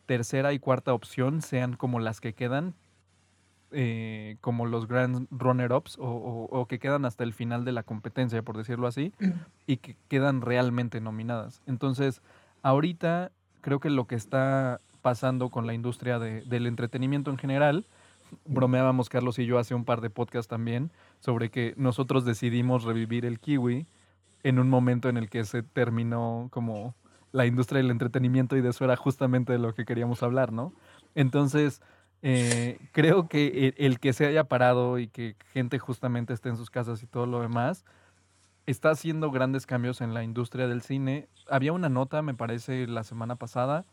tercera 0.07 0.53
y 0.53 0.59
cuarta 0.59 0.94
opción 0.94 1.42
sean 1.42 1.77
como 1.77 2.01
las 2.01 2.20
que 2.20 2.33
quedan, 2.33 2.75
eh, 3.70 4.38
como 4.40 4.66
los 4.66 4.88
grand 4.88 5.29
runner-ups 5.31 5.96
o, 6.01 6.66
que 6.68 6.81
quedan 6.81 7.05
hasta 7.05 7.22
el 7.22 7.35
final 7.35 7.64
de 7.64 7.70
la 7.70 7.85
competencia, 7.85 8.42
por 8.42 8.57
decirlo 8.57 8.88
así, 8.88 9.12
y 9.68 9.77
que 9.77 9.96
quedan 10.09 10.40
realmente 10.40 11.01
nominadas. 11.01 11.62
Entonces, 11.66 12.20
ahorita 12.62 13.31
creo 13.61 13.79
que 13.79 13.90
lo 13.90 14.09
que 14.09 14.16
está 14.16 14.81
pasando 15.03 15.51
con 15.51 15.67
la 15.67 15.75
industria 15.75 16.19
del 16.19 16.67
entretenimiento 16.67 17.31
en 17.31 17.38
general, 17.38 17.87
bromeábamos 18.47 19.09
Carlos 19.09 19.38
y 19.38 19.47
yo 19.47 19.59
hace 19.59 19.75
un 19.75 19.85
par 19.85 20.01
de 20.01 20.11
podcasts 20.11 20.49
también 20.49 20.91
sobre 21.21 21.51
que 21.51 21.75
nosotros 21.77 22.25
decidimos 22.25 22.85
revivir 22.85 23.25
el 23.25 23.41
kiwi 23.41 23.87
en 24.43 24.59
un 24.59 24.71
momento 24.71 25.09
en 25.09 25.17
el 25.17 25.29
que 25.29 25.45
se 25.45 25.62
terminó 25.62 26.49
como 26.51 26.95
la 27.33 27.47
industria 27.47 27.79
del 27.79 27.91
entretenimiento 27.91 28.57
y 28.57 28.61
de 28.61 28.71
eso 28.71 28.85
era 28.85 28.97
justamente 28.97 29.53
de 29.53 29.59
lo 29.59 29.75
que 29.75 29.85
queríamos 29.85 30.23
hablar, 30.23 30.53
¿no? 30.53 30.73
Entonces, 31.15 31.81
eh, 32.23 32.79
creo 32.93 33.29
que 33.29 33.75
el, 33.79 33.99
que 33.99 34.12
se 34.12 34.27
haya 34.27 34.45
parado 34.45 34.99
y 34.99 35.09
que 35.09 35.37
gente 35.53 35.79
justamente 35.79 36.33
esté 36.33 36.51
en 36.51 36.57
sus 36.57 36.71
casas 36.71 37.03
y 37.03 37.07
todo 37.07 37.27
lo 37.27 37.41
demás, 37.41 37.85
está 38.67 38.91
haciendo 38.91 39.31
grandes 39.31 39.67
cambios 39.67 40.01
en 40.01 40.15
la 40.15 40.23
industria 40.23 40.69
del 40.69 40.83
cine. 40.83 41.29
Había 41.49 41.73
una 41.73 41.88
nota, 41.88 42.23
me 42.23 42.35
parece, 42.35 42.87
la 42.87 43.03
semana 43.03 43.37
pasada, 43.37 43.85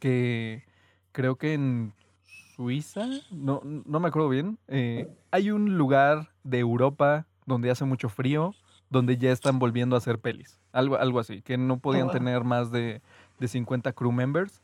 que 0.00 0.64
creo 1.12 1.36
que 1.36 1.54
en 1.54 1.94
Suiza, 2.56 3.06
no, 3.30 3.62
no 3.64 4.00
me 4.00 4.08
acuerdo 4.08 4.28
bien, 4.28 4.58
eh, 4.66 5.08
hay 5.30 5.50
un 5.52 5.78
lugar 5.78 6.30
de 6.42 6.58
Europa 6.58 7.26
donde 7.46 7.70
hace 7.70 7.84
mucho 7.84 8.08
frío, 8.08 8.54
donde 8.90 9.16
ya 9.16 9.30
están 9.30 9.58
volviendo 9.58 9.94
a 9.94 9.98
hacer 9.98 10.18
pelis. 10.18 10.60
Algo, 10.72 10.96
algo 10.96 11.20
así, 11.20 11.42
que 11.42 11.56
no 11.56 11.78
podían 11.78 12.08
oh, 12.08 12.10
tener 12.10 12.44
más 12.44 12.72
de, 12.72 13.00
de 13.38 13.48
50 13.48 13.92
crew 13.92 14.12
members. 14.12 14.60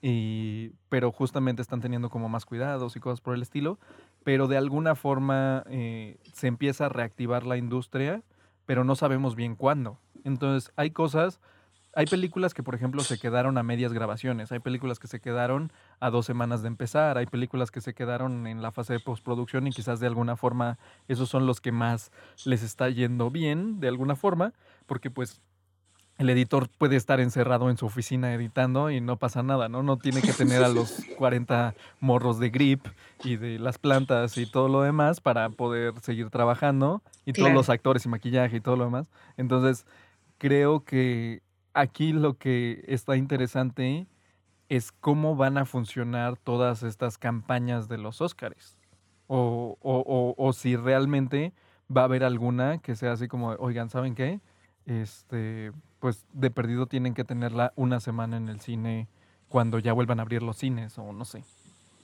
Y, 0.00 0.72
pero 0.88 1.10
justamente 1.10 1.60
están 1.60 1.80
teniendo 1.80 2.08
como 2.08 2.28
más 2.28 2.44
cuidados 2.44 2.94
y 2.94 3.00
cosas 3.00 3.20
por 3.20 3.34
el 3.34 3.42
estilo, 3.42 3.80
pero 4.22 4.46
de 4.46 4.56
alguna 4.56 4.94
forma 4.94 5.64
eh, 5.68 6.18
se 6.32 6.46
empieza 6.46 6.86
a 6.86 6.88
reactivar 6.88 7.44
la 7.44 7.56
industria, 7.56 8.22
pero 8.64 8.84
no 8.84 8.94
sabemos 8.94 9.34
bien 9.34 9.56
cuándo. 9.56 9.98
Entonces 10.22 10.72
hay 10.76 10.92
cosas 10.92 11.40
hay 11.98 12.06
películas 12.06 12.54
que, 12.54 12.62
por 12.62 12.76
ejemplo, 12.76 13.02
se 13.02 13.18
quedaron 13.18 13.58
a 13.58 13.64
medias 13.64 13.92
grabaciones, 13.92 14.52
hay 14.52 14.60
películas 14.60 15.00
que 15.00 15.08
se 15.08 15.18
quedaron 15.18 15.72
a 15.98 16.10
dos 16.10 16.26
semanas 16.26 16.62
de 16.62 16.68
empezar, 16.68 17.18
hay 17.18 17.26
películas 17.26 17.72
que 17.72 17.80
se 17.80 17.92
quedaron 17.92 18.46
en 18.46 18.62
la 18.62 18.70
fase 18.70 18.92
de 18.92 19.00
postproducción 19.00 19.66
y 19.66 19.72
quizás 19.72 19.98
de 19.98 20.06
alguna 20.06 20.36
forma 20.36 20.78
esos 21.08 21.28
son 21.28 21.44
los 21.44 21.60
que 21.60 21.72
más 21.72 22.12
les 22.44 22.62
está 22.62 22.88
yendo 22.88 23.32
bien, 23.32 23.80
de 23.80 23.88
alguna 23.88 24.14
forma, 24.14 24.52
porque 24.86 25.10
pues 25.10 25.42
el 26.18 26.30
editor 26.30 26.68
puede 26.68 26.94
estar 26.94 27.18
encerrado 27.18 27.68
en 27.68 27.76
su 27.76 27.86
oficina 27.86 28.32
editando 28.32 28.92
y 28.92 29.00
no 29.00 29.16
pasa 29.16 29.42
nada, 29.42 29.68
¿no? 29.68 29.82
No 29.82 29.96
tiene 29.96 30.22
que 30.22 30.32
tener 30.32 30.62
a 30.62 30.68
los 30.68 31.02
40 31.18 31.74
morros 31.98 32.38
de 32.38 32.50
grip 32.50 32.86
y 33.24 33.34
de 33.34 33.58
las 33.58 33.78
plantas 33.78 34.38
y 34.38 34.46
todo 34.46 34.68
lo 34.68 34.82
demás 34.82 35.20
para 35.20 35.50
poder 35.50 35.94
seguir 36.00 36.30
trabajando 36.30 37.02
y 37.26 37.32
todos 37.32 37.52
los 37.52 37.68
actores 37.68 38.06
y 38.06 38.08
maquillaje 38.08 38.58
y 38.58 38.60
todo 38.60 38.76
lo 38.76 38.84
demás. 38.84 39.10
Entonces, 39.36 39.84
creo 40.38 40.84
que 40.84 41.42
aquí 41.78 42.12
lo 42.12 42.36
que 42.38 42.84
está 42.88 43.16
interesante 43.16 44.06
es 44.68 44.92
cómo 44.92 45.36
van 45.36 45.56
a 45.58 45.64
funcionar 45.64 46.36
todas 46.36 46.82
estas 46.82 47.18
campañas 47.18 47.88
de 47.88 47.98
los 47.98 48.20
Óscares. 48.20 48.76
O, 49.28 50.52
si 50.56 50.76
realmente 50.76 51.52
va 51.94 52.02
a 52.02 52.04
haber 52.04 52.24
alguna 52.24 52.78
que 52.78 52.96
sea 52.96 53.12
así 53.12 53.28
como, 53.28 53.50
oigan, 53.50 53.90
¿saben 53.90 54.14
qué? 54.14 54.40
Este, 54.86 55.72
pues 56.00 56.24
de 56.32 56.50
perdido 56.50 56.86
tienen 56.86 57.14
que 57.14 57.24
tenerla 57.24 57.72
una 57.76 58.00
semana 58.00 58.36
en 58.36 58.48
el 58.48 58.60
cine 58.60 59.06
cuando 59.48 59.78
ya 59.78 59.92
vuelvan 59.92 60.18
a 60.18 60.22
abrir 60.22 60.42
los 60.42 60.56
cines 60.56 60.98
o 60.98 61.12
no 61.12 61.24
sé. 61.24 61.44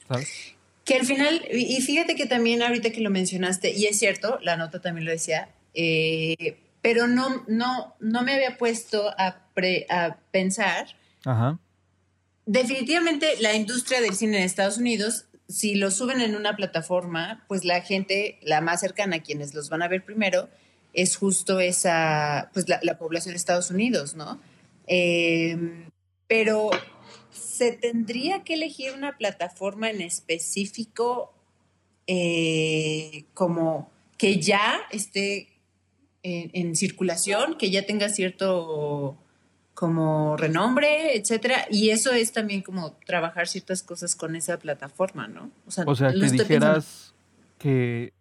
¿Sabes? 0.06 0.54
Que 0.84 0.96
al 0.96 1.06
final, 1.06 1.42
y 1.50 1.80
fíjate 1.80 2.14
que 2.14 2.26
también 2.26 2.62
ahorita 2.62 2.90
que 2.90 3.00
lo 3.00 3.08
mencionaste, 3.08 3.72
y 3.72 3.86
es 3.86 3.98
cierto, 3.98 4.38
la 4.42 4.58
nota 4.58 4.80
también 4.80 5.06
lo 5.06 5.10
decía, 5.10 5.48
eh, 5.72 6.58
pero 6.82 7.06
no, 7.06 7.42
no, 7.48 7.94
no 8.00 8.22
me 8.22 8.34
había 8.34 8.58
puesto 8.58 9.08
a, 9.16 9.43
a 9.88 10.16
pensar. 10.30 10.86
Definitivamente 12.46 13.26
la 13.40 13.54
industria 13.54 14.00
del 14.00 14.14
cine 14.14 14.38
en 14.38 14.44
Estados 14.44 14.78
Unidos, 14.78 15.26
si 15.48 15.74
lo 15.74 15.90
suben 15.90 16.20
en 16.20 16.36
una 16.36 16.56
plataforma, 16.56 17.44
pues 17.48 17.64
la 17.64 17.80
gente, 17.80 18.38
la 18.42 18.60
más 18.60 18.80
cercana 18.80 19.16
a 19.16 19.22
quienes 19.22 19.54
los 19.54 19.70
van 19.70 19.82
a 19.82 19.88
ver 19.88 20.04
primero, 20.04 20.48
es 20.92 21.16
justo 21.16 21.60
esa, 21.60 22.50
pues 22.52 22.66
la, 22.68 22.98
población 22.98 23.32
de 23.32 23.38
Estados 23.38 23.70
Unidos, 23.70 24.14
¿no? 24.14 24.40
Em, 24.86 25.90
pero 26.26 26.70
se 27.30 27.72
tendría 27.72 28.44
que 28.44 28.54
elegir 28.54 28.92
una 28.92 29.16
plataforma 29.16 29.90
en 29.90 30.02
específico 30.02 31.32
eh, 32.06 33.24
como 33.34 33.90
que 34.18 34.40
ya 34.40 34.80
esté 34.90 35.48
en, 36.22 36.74
circulación, 36.74 37.56
que 37.58 37.70
ya 37.70 37.84
tenga 37.84 38.08
cierto 38.08 39.18
como 39.84 40.38
renombre, 40.38 41.14
etcétera, 41.14 41.66
y 41.70 41.90
eso 41.90 42.10
es 42.10 42.32
también 42.32 42.62
como 42.62 42.92
trabajar 43.04 43.48
ciertas 43.48 43.82
cosas 43.82 44.16
con 44.16 44.34
esa 44.34 44.58
plataforma, 44.58 45.28
¿no? 45.28 45.50
O 45.66 45.70
sea, 45.70 45.84
que 46.10 46.30
dijeras 46.30 47.12
que 47.58 48.14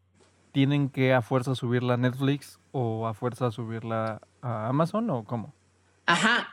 tienen 0.52 0.89
que 0.89 1.13
a 1.13 1.21
fuerza 1.21 1.56
subirla 1.56 1.93
a 1.93 1.97
Netflix 1.97 2.60
o 2.73 3.08
a 3.08 3.13
fuerza 3.13 3.49
subirla 3.49 4.19
a 4.41 4.67
Amazon 4.67 5.10
o 5.10 5.23
cómo? 5.23 5.54
Ajá, 6.06 6.49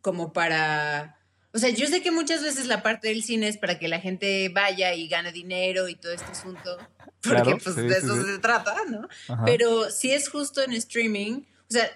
como 0.00 0.32
para 0.32 1.18
o 1.54 1.58
sea, 1.58 1.68
yo 1.68 1.86
sé 1.86 2.00
que 2.00 2.10
muchas 2.10 2.42
veces 2.42 2.66
la 2.66 2.82
parte 2.82 3.08
del 3.08 3.22
cine 3.22 3.48
es 3.48 3.58
para 3.58 3.78
que 3.78 3.86
la 3.86 4.00
gente 4.00 4.48
vaya 4.48 4.94
y 4.94 5.06
gane 5.08 5.32
dinero 5.32 5.88
y 5.88 5.94
todo 5.94 6.12
este 6.12 6.32
asunto, 6.32 6.78
porque 7.22 7.56
pues 7.62 7.76
de 7.76 7.88
eso 7.88 8.24
se 8.24 8.38
trata, 8.38 8.74
¿no? 8.88 9.06
Pero 9.44 9.90
si 9.90 10.10
es 10.10 10.30
justo 10.30 10.62
en 10.62 10.72
streaming, 10.72 11.42
o 11.42 11.72
sea, 11.72 11.90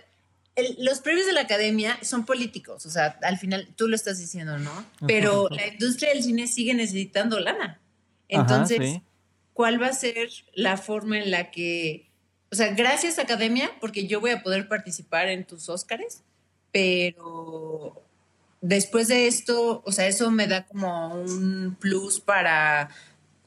los 0.79 1.01
premios 1.01 1.27
de 1.27 1.33
la 1.33 1.43
academia 1.43 1.99
son 2.03 2.25
políticos, 2.25 2.87
o 2.87 2.91
sea, 2.91 3.19
al 3.23 3.39
final 3.39 3.69
tú 3.77 3.89
lo 3.89 3.97
estás 3.97 4.19
diciendo, 4.19 4.59
¿no? 4.59 4.73
Pero 5.07 5.49
la 5.51 5.67
industria 5.67 6.11
del 6.11 6.23
cine 6.23 6.47
sigue 6.47 6.75
necesitando 6.75 7.39
lana. 7.41 7.81
Entonces, 8.29 9.01
¿cuál 9.53 9.81
va 9.81 9.89
a 9.89 9.93
ser 9.93 10.31
la 10.55 10.77
forma 10.77 11.19
en 11.19 11.31
la 11.31 11.51
que, 11.51 12.09
o 12.51 12.55
sea, 12.55 12.73
gracias 12.73 13.19
academia, 13.19 13.71
porque 13.81 14.07
yo 14.07 14.21
voy 14.21 14.31
a 14.31 14.43
poder 14.43 14.69
participar 14.69 15.29
en 15.29 15.45
tus 15.45 15.69
Óscares, 15.69 16.23
pero 16.73 18.03
después 18.61 19.09
de 19.09 19.27
esto, 19.27 19.83
o 19.85 19.93
sea, 19.93 20.07
eso 20.07 20.31
me 20.31 20.47
da 20.47 20.65
como 20.67 21.15
un 21.15 21.77
plus 21.79 22.21
para 22.21 22.89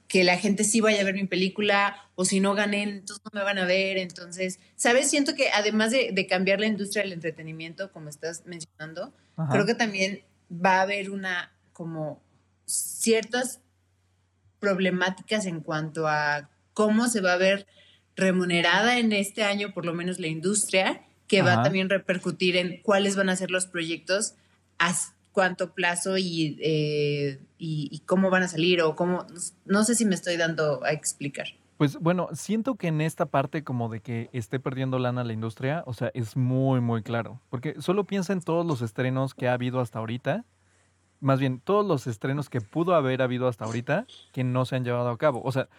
que 0.10 0.24
la 0.24 0.38
gente 0.38 0.64
sí 0.64 0.82
vaya 0.82 1.02
a 1.02 1.04
ver 1.04 1.14
mi 1.14 1.28
película 1.28 1.96
o 2.16 2.26
si 2.26 2.40
no 2.40 2.56
gané, 2.56 2.82
entonces 2.82 3.24
no 3.32 3.40
me 3.40 3.46
van 3.46 3.60
a 3.60 3.66
ver. 3.66 4.00
Entonces, 4.00 4.60
¿sabes? 4.76 5.08
Siento 5.08 5.36
que 5.36 5.52
además 5.52 5.92
de, 5.92 6.28
cambiar 6.28 6.60
la 6.60 6.66
industria 6.66 7.04
del 7.04 7.14
entretenimiento, 7.14 7.92
como 7.92 8.10
estás 8.10 8.44
mencionando, 8.46 9.14
creo 9.52 9.68
que 9.68 9.76
también 9.76 10.24
va 10.52 10.80
a 10.80 10.82
haber 10.82 11.12
una 11.12 11.54
como 11.74 12.22
ciertas 12.66 13.62
problemáticas 14.60 15.46
en 15.46 15.62
cuanto 15.62 16.08
a 16.08 16.50
cómo 16.74 17.08
se 17.08 17.22
va 17.22 17.34
a 17.34 17.38
ver 17.38 17.68
remunerada 18.16 18.98
en 18.98 19.14
este 19.14 19.44
año, 19.44 19.74
por 19.76 19.86
lo 19.86 19.94
menos 19.94 20.20
la 20.20 20.28
industria, 20.28 21.04
que 21.28 21.44
va 21.44 21.60
a 21.60 21.64
también 21.64 21.88
repercutir 21.88 22.58
en 22.58 22.82
cuáles 22.82 23.16
van 23.16 23.30
a 23.30 23.36
ser 23.36 23.52
los 23.52 23.68
proyectos 23.68 24.34
cuánto 25.32 25.74
plazo 25.74 26.16
eh, 26.18 26.22
y, 26.22 27.40
y, 27.58 28.00
cómo 28.06 28.30
van 28.30 28.44
a 28.44 28.48
salir 28.48 28.82
o 28.82 28.96
cómo, 28.96 29.26
no 29.66 29.84
sé 29.84 29.96
si 29.96 30.06
me 30.06 30.16
estoy 30.16 30.38
dando 30.38 30.84
a 30.84 30.92
explicar. 30.92 31.48
Pues 31.78 31.98
bueno, 31.98 32.28
siento 32.34 32.76
que 32.76 32.88
en 32.88 33.00
esta 33.00 33.26
parte 33.26 33.64
como 33.64 33.88
de 33.88 34.02
que 34.02 34.30
esté 34.34 34.60
perdiendo 34.60 35.00
lana 35.00 35.24
la 35.24 35.32
industria, 35.32 35.84
o 35.86 35.94
sea, 35.94 36.12
es 36.14 36.36
muy, 36.36 36.82
muy 36.82 37.04
claro. 37.04 37.40
Porque 37.50 37.80
solo 37.80 38.04
piensa 38.04 38.34
en 38.34 38.42
todos 38.42 38.66
los 38.66 38.82
estrenos 38.82 39.34
que 39.34 39.48
ha 39.48 39.54
habido 39.54 39.80
hasta 39.80 40.00
ahorita, 40.00 40.44
más 41.22 41.40
bien 41.40 41.62
todos 41.62 41.86
los 41.86 42.08
estrenos 42.08 42.50
que 42.50 42.60
pudo 42.62 42.96
haber 42.96 43.22
habido 43.22 43.48
hasta 43.48 43.66
ahorita 43.66 44.08
que 44.34 44.44
no 44.44 44.66
se 44.66 44.76
han 44.76 44.84
llevado 44.84 45.10
a 45.10 45.18
cabo. 45.18 45.42
O 45.44 45.52
sea, 45.52 45.70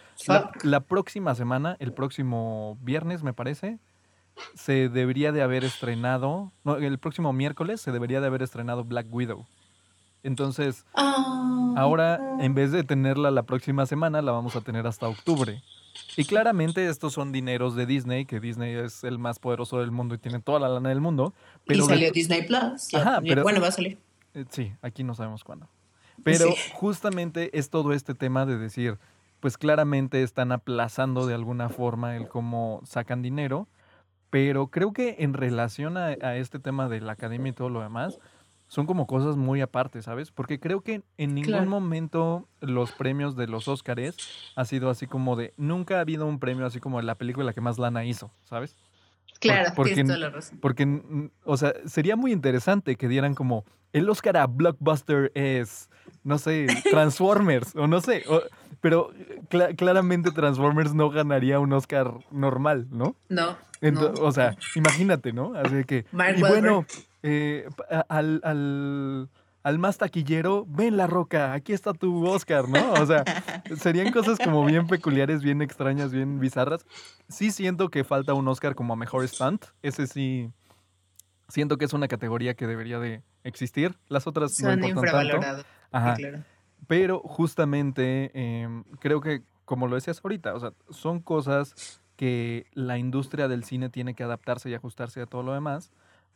la 0.63 0.81
próxima 0.81 1.35
semana, 1.35 1.77
el 1.81 1.93
próximo 1.93 2.79
viernes 2.81 3.23
me 3.23 3.35
parece, 3.35 3.79
se 4.55 4.88
debería 4.88 5.33
de 5.33 5.42
haber 5.42 5.64
estrenado, 5.64 6.53
no, 6.64 6.76
el 6.76 6.98
próximo 6.98 7.33
miércoles 7.33 7.81
se 7.81 7.92
debería 7.92 8.20
de 8.20 8.26
haber 8.26 8.42
estrenado 8.42 8.85
Black 8.85 9.07
Widow. 9.11 9.46
Entonces, 10.22 10.85
ah. 10.94 11.74
ahora 11.76 12.20
en 12.40 12.55
vez 12.55 12.72
de 12.72 12.85
tenerla 12.85 13.31
la 13.31 13.44
próxima 13.44 13.87
semana, 13.87 14.20
la 14.20 14.33
vamos 14.33 14.55
a 14.57 14.61
tener 14.61 14.87
hasta 14.87 15.09
octubre. 15.09 15.62
Y 16.16 16.24
claramente 16.24 16.87
estos 16.88 17.14
son 17.14 17.33
dineros 17.33 17.74
de 17.74 17.87
Disney, 17.87 18.26
que 18.26 18.40
Disney 18.40 18.74
es 18.74 19.05
el 19.05 19.18
más 19.18 19.38
poderoso 19.38 19.81
del 19.81 19.90
mundo 19.90 20.14
y 20.14 20.18
tiene 20.18 20.40
toda 20.40 20.61
la 20.61 20.68
lana 20.68 20.88
del 20.90 21.00
mundo. 21.00 21.35
Pero 21.66 21.85
y 21.85 21.88
salió 21.88 22.12
Disney 22.12 22.46
Plus. 22.46 22.88
bueno, 23.42 23.61
va 23.61 23.68
a 23.68 23.72
salir. 23.72 23.98
Eh, 24.35 24.44
sí, 24.50 24.72
aquí 24.83 25.05
no 25.05 25.14
sabemos 25.14 25.42
cuándo. 25.44 25.68
Pero 26.22 26.46
Sí. 26.53 26.55
justamente 26.74 27.57
es 27.59 27.70
todo 27.70 27.92
este 27.92 28.14
tema 28.14 28.44
de 28.44 28.59
decir, 28.59 28.98
pues 29.40 29.57
claramente 29.57 30.22
están 30.22 30.53
aplazando 30.53 31.26
de 31.26 31.35
alguna 31.35 31.70
forma 31.70 32.16
el 32.16 32.29
cómo 32.29 32.83
sacan 32.85 33.22
dinero, 33.22 33.68
pero 34.31 34.69
creo 34.69 34.93
que 34.93 35.16
en 35.21 35.35
relación 35.35 35.97
a, 35.97 36.07
a 36.23 36.37
este 36.37 36.59
tema 36.59 36.88
de 36.88 37.01
la 37.01 37.12
academia 37.12 37.51
y 37.51 37.55
todo 37.55 37.69
lo 37.69 37.81
demás, 37.83 38.19
son 38.69 38.87
como 38.87 39.09
cosas 39.09 39.37
muy 39.37 39.61
aparte, 39.61 40.01
¿sabes? 40.01 40.31
Porque 40.31 40.61
creo 40.61 40.81
que 40.83 41.03
en 41.19 41.35
ningún 41.35 41.51
Claro. 41.51 41.71
momento 41.71 42.49
los 42.61 42.93
premios 42.93 43.35
de 43.35 43.49
los 43.49 43.66
Óscares 43.66 44.16
ha 44.55 44.64
sido 44.64 44.90
así 44.90 45.09
como 45.09 45.35
de, 45.35 45.55
nunca 45.57 45.97
ha 45.99 46.01
habido 46.01 46.25
un 46.27 46.38
premio 46.38 46.64
así 46.66 46.79
como 46.79 47.03
la 47.03 47.16
película 47.16 47.53
que 47.53 47.61
más 47.61 47.79
lana 47.79 48.05
hizo, 48.05 48.31
¿sabes? 48.45 48.77
Claro, 49.40 49.72
porque- 49.74 49.94
tienes 49.94 50.14
toda 50.14 50.18
la 50.29 50.31
razón. 50.35 50.59
Porque, 50.61 51.31
o 51.44 51.57
sea, 51.57 51.72
sería 51.87 52.14
muy 52.16 52.33
interesante 52.33 52.96
que 52.96 53.09
dieran 53.09 53.35
como 53.35 53.64
el 53.92 54.09
Oscar 54.09 54.37
a 54.37 54.46
Blockbuster 54.46 55.33
es, 55.35 55.88
no 56.22 56.38
sé, 56.38 56.66
Transformers, 56.90 57.74
o 57.74 57.87
no 57.87 58.00
sé, 58.00 58.22
o- 58.29 58.42
pero 58.81 59.11
eh, 59.18 59.40
cla- 59.50 59.74
claramente 59.76 60.31
Transformers 60.31 60.94
no 60.94 61.11
ganaría 61.11 61.59
un 61.59 61.72
Oscar 61.72 62.12
normal, 62.31 62.87
¿no? 62.90 63.16
No. 63.29 63.57
Ento- 63.81 64.12
no. 64.14 64.24
O 64.26 64.31
sea, 64.33 64.57
imagínate, 64.76 65.33
¿no? 65.33 65.55
Así 65.55 65.85
que, 65.85 66.05
Mark 66.12 66.37
y 66.38 66.42
Wahlberg. 66.42 66.62
bueno, 66.62 66.87
eh, 67.22 67.66
al, 68.09 68.40
al, 68.44 69.29
al 69.62 69.79
más 69.79 69.99
taquillero, 69.99 70.64
ven 70.68 70.96
la 70.96 71.07
roca, 71.07 71.53
aquí 71.53 71.73
está 71.73 71.92
tu 71.92 72.27
Oscar, 72.27 72.68
¿no? 72.68 72.92
O 72.94 73.07
sea, 73.07 73.25
serían 73.77 74.12
cosas 74.12 74.38
como 74.38 74.64
bien 74.64 74.87
peculiares, 74.87 75.42
bien 75.42 75.61
extrañas, 75.61 76.12
bien 76.12 76.40
bizarras. 76.40 76.87
Sí 77.29 77.51
siento 77.51 77.90
que 77.90 78.05
falta 78.05 78.35
un 78.35 78.49
Oscar 78.49 78.75
como 78.75 78.94
a 78.94 78.96
mejor 78.96 79.27
stunt. 79.29 79.66
Ese 79.83 80.07
sí, 80.07 80.51
siento 81.49 81.77
que 81.77 81.85
es 81.85 81.92
una 81.92 82.09
categoría 82.09 82.55
que 82.55 82.66
debería 82.66 82.99
de 82.99 83.23
existir. 83.44 83.96
Las 84.09 84.27
otras 84.27 84.59
no 84.61 84.70
Son 84.70 84.85
importan 84.85 85.29
tanto. 85.29 85.64
Ajá. 85.92 86.14
claro. 86.14 86.44
Pero 86.87 87.20
justamente 87.20 88.31
em, 88.35 88.85
creo 88.99 89.20
que, 89.20 89.42
como 89.64 89.87
lo 89.87 89.96
decías 89.96 90.20
ahorita, 90.25 90.55
o 90.55 90.61
sea, 90.61 90.73
son 90.88 91.20
cosas 91.20 92.01
que 92.16 92.66
la 92.73 92.99
industria 92.99 93.49
del 93.49 93.64
cine 93.64 93.90
tiene 93.90 94.14
que 94.14 94.23
adaptarse 94.23 94.70
y 94.70 94.75
ajustarse 94.75 95.20
a 95.20 95.27
todo 95.27 95.42
lo 95.42 95.55
demás, 95.55 95.90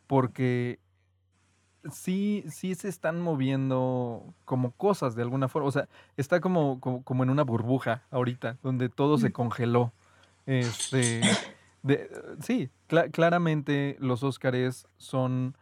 porque 0.07 0.79
sí, 1.91 2.43
sí 2.47 2.75
se 2.75 2.87
están 2.89 3.21
moviendo 3.21 4.23
como 4.45 4.71
cosas 4.71 5.15
de 5.15 5.21
alguna 5.23 5.47
forma. 5.47 5.67
O 5.67 5.71
sea, 5.71 5.87
está 6.17 6.39
como, 6.41 6.79
como, 6.79 7.03
como 7.03 7.23
en 7.23 7.29
una 7.29 7.43
burbuja 7.43 8.03
ahorita, 8.11 8.57
donde 8.63 8.89
todo 8.89 9.17
se 9.17 9.31
congeló. 9.31 9.91
Este, 10.45 11.21
de- 11.83 12.09
sí, 12.41 12.69
cla- 12.89 13.09
claramente 13.11 13.97
los 13.99 14.23
Óscares 14.23 14.87
son 14.97 15.55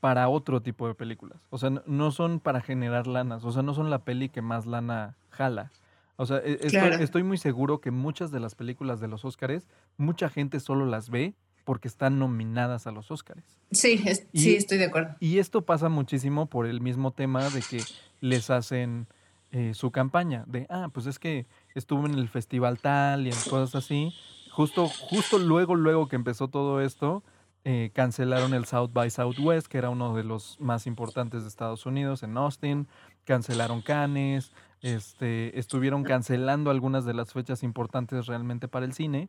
para 0.00 0.28
otro 0.28 0.62
tipo 0.62 0.88
de 0.88 0.94
películas. 0.94 1.38
O 1.50 1.58
sea, 1.58 1.70
no, 1.86 2.10
son 2.10 2.40
para 2.40 2.60
generar 2.60 3.06
lanas. 3.06 3.44
O 3.44 3.52
sea, 3.52 3.62
no 3.62 3.74
son 3.74 3.90
la 3.90 3.98
peli 4.00 4.28
que 4.28 4.42
más 4.42 4.66
lana 4.66 5.14
jala. 5.30 5.70
O 6.16 6.26
sea, 6.26 6.38
e- 6.38 6.52
estoy, 6.54 6.70
Claro. 6.70 6.96
estoy 6.96 7.22
muy 7.22 7.38
seguro 7.38 7.80
que 7.80 7.90
muchas 7.90 8.30
de 8.30 8.40
las 8.40 8.54
películas 8.54 9.00
de 9.00 9.08
los 9.08 9.24
Óscares, 9.24 9.66
mucha 9.96 10.28
gente 10.28 10.58
solo 10.60 10.86
las 10.86 11.10
ve 11.10 11.34
porque 11.70 11.86
están 11.86 12.18
nominadas 12.18 12.88
a 12.88 12.90
los 12.90 13.12
Óscares. 13.12 13.44
Sí, 13.70 14.02
es- 14.04 14.26
Y- 14.32 14.40
sí, 14.40 14.56
estoy 14.56 14.78
de 14.78 14.86
acuerdo. 14.86 15.14
Y 15.20 15.38
esto 15.38 15.62
pasa 15.64 15.88
muchísimo 15.88 16.46
por 16.46 16.66
el 16.66 16.80
mismo 16.80 17.12
tema 17.12 17.48
de 17.48 17.62
que 17.62 17.80
les 18.20 18.50
hacen 18.50 19.06
eh, 19.52 19.72
su 19.74 19.92
campaña 19.92 20.42
de, 20.48 20.66
ah, 20.68 20.88
pues 20.92 21.06
es 21.06 21.20
que 21.20 21.46
estuvo 21.76 22.06
en 22.06 22.14
el 22.14 22.28
festival 22.28 22.80
tal 22.80 23.28
y 23.28 23.30
en 23.30 23.36
cosas 23.48 23.76
así. 23.76 24.12
Justo, 24.50 24.88
justo 24.88 25.38
luego, 25.38 25.76
luego 25.76 26.08
que 26.08 26.16
empezó 26.16 26.48
todo 26.48 26.80
esto, 26.80 27.22
eh, 27.64 27.92
cancelaron 27.94 28.52
el 28.52 28.64
South 28.64 28.90
by 28.92 29.08
Southwest, 29.08 29.68
que 29.68 29.78
era 29.78 29.90
uno 29.90 30.16
de 30.16 30.24
los 30.24 30.56
más 30.58 30.88
importantes 30.88 31.42
de 31.42 31.48
Estados 31.48 31.86
Unidos, 31.86 32.24
en 32.24 32.36
Austin. 32.36 32.88
Cancelaron 33.24 33.80
Cannes, 33.80 34.50
este, 34.82 35.56
estuvieron 35.56 36.02
cancelando 36.02 36.70
algunas 36.72 37.04
de 37.04 37.14
las 37.14 37.32
fechas 37.32 37.62
importantes 37.62 38.26
realmente 38.26 38.66
para 38.66 38.86
el 38.86 38.92
cine. 38.92 39.28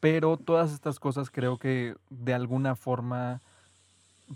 Pero 0.00 0.36
todas 0.36 0.72
estas 0.72 1.00
cosas 1.00 1.30
creo 1.30 1.58
que 1.58 1.96
de 2.10 2.34
alguna 2.34 2.76
forma 2.76 3.40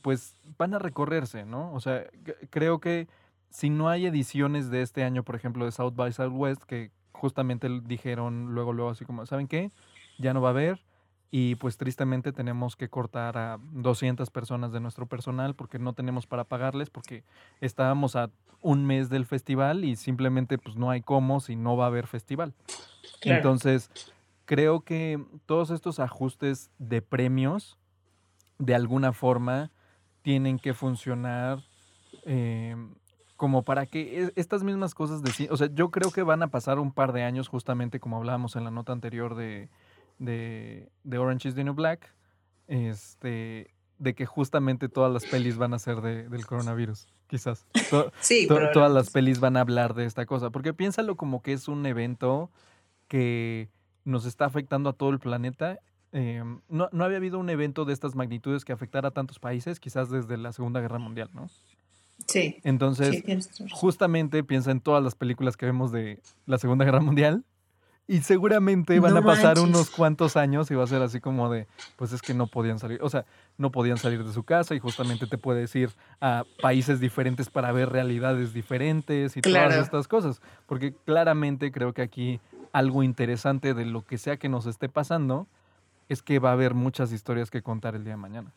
pues 0.01 0.37
van 0.59 0.75
a 0.75 0.79
recorrerse, 0.79 1.45
¿no? 1.45 1.73
O 1.75 1.81
sea, 1.81 2.07
creo 2.51 2.81
que 2.81 3.09
si 3.51 3.69
no 3.69 3.89
hay 3.89 4.07
ediciones 4.07 4.71
de 4.71 4.83
este 4.83 5.05
año, 5.05 5.23
por 5.23 5.37
ejemplo, 5.37 5.65
de 5.65 5.73
South 5.73 5.95
by 5.95 6.13
Southwest, 6.13 6.63
que 6.63 6.91
justamente 7.13 7.69
dijeron 7.85 8.55
luego, 8.55 8.73
luego 8.73 8.91
así 8.91 9.05
como, 9.05 9.27
¿saben 9.27 9.47
qué? 9.49 9.71
Ya 10.19 10.33
no 10.33 10.41
va 10.41 10.49
a 10.49 10.53
haber. 10.53 10.81
Y 11.31 11.55
pues 11.57 11.79
tristemente 11.79 12.33
tenemos 12.33 12.77
que 12.77 12.89
cortar 12.89 13.39
a 13.39 13.59
200 13.73 14.31
personas 14.31 14.73
de 14.73 14.81
nuestro 14.81 15.07
personal 15.07 15.55
porque 15.55 15.79
no 15.79 15.95
tenemos 15.95 16.27
para 16.27 16.45
pagarles, 16.45 16.91
porque 16.91 17.25
estábamos 17.61 18.17
a 18.17 18.31
un 18.61 18.87
mes 18.87 19.09
del 19.09 19.25
festival 19.25 19.85
y 19.85 19.97
simplemente 19.97 20.59
pues 20.59 20.77
no 20.77 20.91
hay 20.91 21.01
cómo 21.01 21.41
si 21.41 21.57
no 21.57 21.77
va 21.77 21.85
a 21.85 21.89
haber 21.89 22.07
festival. 22.07 22.53
Claro. 23.21 23.39
Entonces, 23.39 23.91
creo 24.55 24.81
que 24.83 25.19
todos 25.47 25.71
estos 25.71 25.99
ajustes 25.99 26.71
de 26.79 27.01
premios, 27.01 27.79
de 28.59 28.75
alguna 28.75 29.15
forma, 29.15 29.71
tienen 30.21 30.59
que 30.59 30.75
funcionar 30.75 31.61
eh, 32.27 32.77
como 33.37 33.63
para 33.63 33.87
que 33.87 34.25
e- 34.25 34.33
estas 34.37 34.63
mismas 34.63 34.95
cosas 34.95 35.23
de 35.23 35.49
O 35.51 35.57
sea, 35.57 35.69
yo 35.73 35.91
creo 35.91 36.11
que 36.13 36.23
van 36.23 36.43
a 36.43 36.49
pasar 36.49 36.79
un 36.79 36.93
par 36.93 37.15
de 37.15 37.23
años, 37.23 37.49
justamente 37.49 37.99
como 37.99 38.19
hablábamos 38.19 38.55
en 38.57 38.65
la 38.65 38.71
nota 38.71 38.93
anterior 38.93 39.35
de, 39.37 39.71
de, 40.19 40.91
de 41.03 41.19
Orange 41.19 41.49
is 41.49 41.55
the 41.55 41.65
New 41.65 41.73
Black, 41.75 42.13
este, 42.69 43.71
de 43.99 44.15
que 44.15 44.27
justamente 44.27 44.91
todas 44.91 45.11
las 45.13 45.25
pelis 45.25 45.57
van 45.57 45.73
a 45.73 45.79
ser 45.79 46.03
de- 46.03 46.29
del 46.29 46.47
coronavirus, 46.47 47.07
quizás. 47.27 47.67
To- 47.91 48.13
Sí, 48.21 48.47
To- 48.47 48.71
todas 48.75 48.93
las 48.93 49.09
pelis 49.09 49.41
van 49.41 49.57
a 49.57 49.61
hablar 49.63 49.95
de 49.95 50.05
esta 50.05 50.27
cosa. 50.27 50.51
Porque 50.51 50.75
piénsalo 50.75 51.17
como 51.17 51.41
que 51.41 51.55
es 51.55 51.69
un 51.69 51.87
evento 51.87 52.51
que 53.09 53.71
nos 54.05 54.25
está 54.27 54.45
afectando 54.47 54.91
a 54.91 54.93
todo 54.93 55.11
el 55.11 55.19
planeta. 55.19 55.79
Eh, 56.13 56.43
no, 56.69 56.89
no 56.93 57.05
había 57.05 57.17
habido 57.17 57.39
un 57.39 57.49
evento 57.49 57.85
de 57.85 57.93
estas 57.93 58.15
magnitudes 58.15 58.65
que 58.65 58.73
afectara 58.73 59.09
a 59.09 59.11
tantos 59.13 59.39
países, 59.39 59.81
quizás 59.81 60.11
desde 60.11 60.37
la 60.37 60.53
Segunda 60.53 60.81
Guerra 60.81 60.99
Mundial, 60.99 61.31
¿no? 61.33 61.49
sí, 62.27 62.59
Entonces, 62.65 63.23
sí, 63.53 63.65
justamente 63.73 64.45
piensa 64.45 64.71
en 64.71 64.81
todas 64.81 65.03
las 65.03 65.15
películas 65.15 65.57
que 65.57 65.67
vemos 65.67 65.91
de 65.93 66.21
la 66.47 66.59
Segunda 66.59 66.85
Guerra 66.85 67.01
Mundial. 67.01 67.45
Y 68.09 68.19
seguramente 68.21 68.99
van 68.99 69.15
No 69.15 69.21
a 69.21 69.23
pasar 69.23 69.57
manches. 69.57 69.65
unos 69.65 69.91
cuantos 69.91 70.37
años 70.37 70.71
y 70.71 70.75
va 70.75 70.83
a 70.83 70.87
ser 70.89 71.01
así 71.03 71.21
como 71.21 71.49
de, 71.51 71.69
pues 71.97 72.13
es 72.13 72.21
que 72.21 72.35
no 72.35 72.49
podían 72.49 72.81
salir, 72.81 73.01
o 73.01 73.09
sea, 73.09 73.25
no 73.59 73.71
podían 73.71 73.97
salir 73.97 74.25
de 74.25 74.33
su 74.33 74.43
casa 74.43 74.75
y 74.75 74.81
justamente 74.81 75.29
te 75.29 75.39
puedes 75.39 75.75
ir 75.77 75.91
a 76.21 76.45
países 76.61 76.99
diferentes 76.99 77.49
para 77.49 77.71
ver 77.71 77.91
realidades 77.91 78.53
diferentes 78.53 79.37
y 79.37 79.41
todas 79.41 79.77
estas 79.77 80.09
cosas. 80.09 80.43
Porque 80.67 80.93
claramente 81.07 81.71
creo 81.71 81.93
que 81.95 82.03
aquí 82.03 82.41
algo 82.73 83.03
interesante 83.03 83.75
de 83.75 83.85
lo 83.85 84.05
que 84.05 84.19
sea 84.19 84.37
que 84.39 84.49
nos 84.49 84.67
esté 84.67 84.89
pasando 84.89 85.47
es 86.09 86.23
que 86.23 86.39
va 86.39 86.51
a 86.51 86.53
haber 86.53 86.75
muchas 86.75 87.13
historias 87.13 87.51
que 87.51 87.63
contar 87.63 87.95
el 87.95 88.05
día 88.05 88.15
de 88.15 88.19
mañana. 88.19 88.53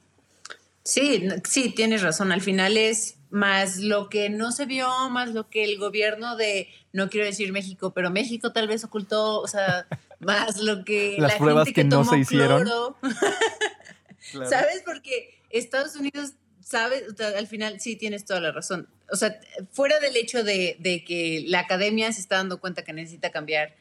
Sí, 0.83 1.27
sí, 1.49 1.71
tienes 1.71 2.01
razón. 2.03 2.31
Al 2.31 2.41
final 2.41 2.77
es 2.77 3.15
más 3.31 3.77
lo 3.77 4.07
que 4.07 4.29
no 4.29 4.51
se 4.51 4.65
vio, 4.65 4.87
más 5.09 5.29
lo 5.33 5.49
que 5.49 5.63
el 5.63 5.79
gobierno 5.79 6.37
de, 6.37 6.69
no 6.93 7.09
quiero 7.09 7.25
decir 7.25 7.51
México, 7.51 7.91
pero 7.91 8.11
México 8.11 8.51
tal 8.51 8.67
vez 8.67 8.83
ocultó, 8.83 9.41
o 9.41 9.47
sea, 9.47 9.87
más 10.19 10.61
lo 10.61 10.85
que 10.85 11.17
Las 11.17 11.33
la 11.33 11.37
pruebas 11.37 11.65
gente 11.65 11.81
que 11.81 11.87
no 11.87 11.97
tomó 11.97 12.11
se 12.11 12.19
hicieron. 12.19 12.63
cloro. 12.63 12.97
¿Sabes? 14.49 14.83
Porque 14.85 15.39
Estados 15.49 15.95
Unidos 15.95 16.33
sabe, 16.61 17.03
al 17.37 17.47
final 17.47 17.79
sí 17.79 17.95
tienes 17.95 18.25
toda 18.25 18.39
la 18.39 18.51
razón. 18.51 18.87
O 19.11 19.15
sea, 19.15 19.39
fuera 19.71 19.99
del 19.99 20.15
hecho 20.15 20.43
de, 20.43 20.77
de 20.79 21.03
que 21.03 21.43
la 21.47 21.59
academia 21.61 22.11
se 22.11 22.21
está 22.21 22.37
dando 22.37 22.59
cuenta 22.59 22.83
que 22.83 22.93
necesita 22.93 23.31
cambiar 23.31 23.75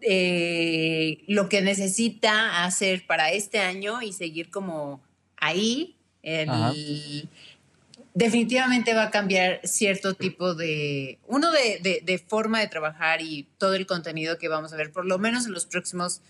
eh, 0.00 1.24
lo 1.26 1.48
que 1.48 1.62
necesita 1.62 2.64
hacer 2.64 3.06
para 3.06 3.32
este 3.32 3.58
año 3.60 4.02
y 4.02 4.12
seguir 4.12 4.50
como 4.50 5.00
ahí, 5.36 5.96
el- 6.22 7.28
definitivamente 8.14 8.94
va 8.94 9.04
a 9.04 9.10
cambiar 9.10 9.60
cierto 9.64 10.14
tipo 10.14 10.54
de, 10.54 11.18
uno 11.26 11.50
de, 11.52 11.78
de- 11.82 12.02
de 12.04 12.18
forma 12.18 12.60
de 12.60 12.68
trabajar 12.68 13.20
y 13.22 13.46
todo 13.58 13.74
el 13.74 13.86
contenido 13.86 14.38
que 14.38 14.48
vamos 14.48 14.72
a 14.72 14.76
ver, 14.76 14.90
por 14.92 15.04
lo 15.06 15.18
menos 15.18 15.46
en 15.46 15.52
los 15.52 15.66
próximos 15.66 16.20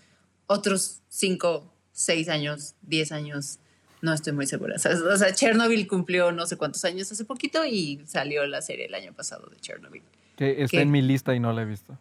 otros 0.47 1.01
cinco, 1.09 1.71
seis 1.93 2.29
años, 2.29 2.75
diez 2.81 3.11
años. 3.11 3.59
No 3.99 4.13
estoy 4.13 4.31
muy 4.33 4.45
segura. 4.45 4.75
O 4.75 4.79
sea, 4.79 4.91
o 4.93 5.17
sea, 5.17 5.33
Chernobyl 5.33 5.87
cumplió 5.87 6.31
no 6.31 6.45
sé 6.45 6.55
cuántos 6.55 6.85
años 6.85 7.11
hace 7.11 7.25
poquito 7.25 7.65
y 7.65 7.99
salió 8.05 8.45
la 8.45 8.61
serie 8.61 8.85
el 8.85 8.93
año 8.93 9.11
pasado 9.13 9.47
de 9.47 9.57
Chernobyl. 9.59 10.03
Que 10.35 10.61
está 10.61 10.81
en 10.81 10.91
mi 10.91 11.01
lista 11.01 11.33
y 11.33 11.39
no 11.39 11.51
la 11.51 11.63
he 11.63 11.65
visto. 11.65 11.97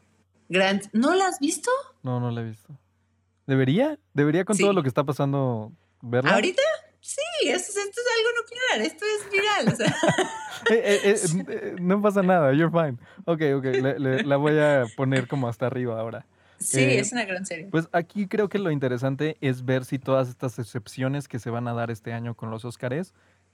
Grant, 0.49 0.85
¿no 0.93 1.15
la 1.15 1.27
has 1.29 1.39
visto? 1.41 1.71
No, 2.03 2.21
no 2.21 2.31
la 2.31 2.41
he 2.41 2.45
visto. 2.45 2.77
¿Debería? 3.47 3.99
¿Debería 4.15 4.45
con 4.45 4.57
Sí. 4.57 4.63
todo 4.63 4.73
lo 4.73 4.83
que 4.83 4.89
está 4.89 5.05
pasando 5.05 5.73
verla? 6.03 6.35
¿Ahorita? 6.35 6.63
Sí, 7.01 7.21
esto, 7.45 7.71
es- 7.71 7.77
esto 7.77 8.01
es 8.01 8.07
algo 8.19 8.31
nuclear, 8.43 8.93
esto 8.93 9.05
es 9.05 9.31
viral. 9.31 9.69
o 9.73 9.77
sea. 9.77 9.97
Eh, 10.71 10.83
eh, 11.05 11.15
eh, 11.15 11.45
eh, 11.49 11.77
no 11.81 12.01
pasa 12.01 12.23
nada, 12.23 12.53
you're 12.55 12.71
fine. 12.71 12.97
Ok, 13.27 13.43
ok, 13.59 13.65
le- 13.65 13.99
le- 14.01 14.23
la 14.25 14.37
voy 14.39 14.59
a 14.59 14.85
poner 14.97 15.29
como 15.29 15.49
hasta 15.49 15.67
arriba 15.67 16.01
ahora. 16.01 16.27
sí, 16.59 16.81
es 16.83 17.13
una 17.13 17.25
gran 17.27 17.45
serie. 17.45 17.69
Pues 17.71 17.89
aquí 17.93 18.27
creo 18.27 18.49
que 18.49 18.59
lo 18.59 18.71
interesante 18.71 19.37
es 19.43 19.65
ver 19.67 19.85
si 19.85 19.99
todas 19.99 20.29
estas 20.29 20.59
excepciones 20.59 21.29
que 21.29 21.39
se 21.39 21.51
van 21.51 21.69
a 21.69 21.75
dar 21.75 21.91
este 21.91 22.13
año 22.15 22.35
con 22.35 22.51
los 22.51 22.65
Óscares 22.65 23.13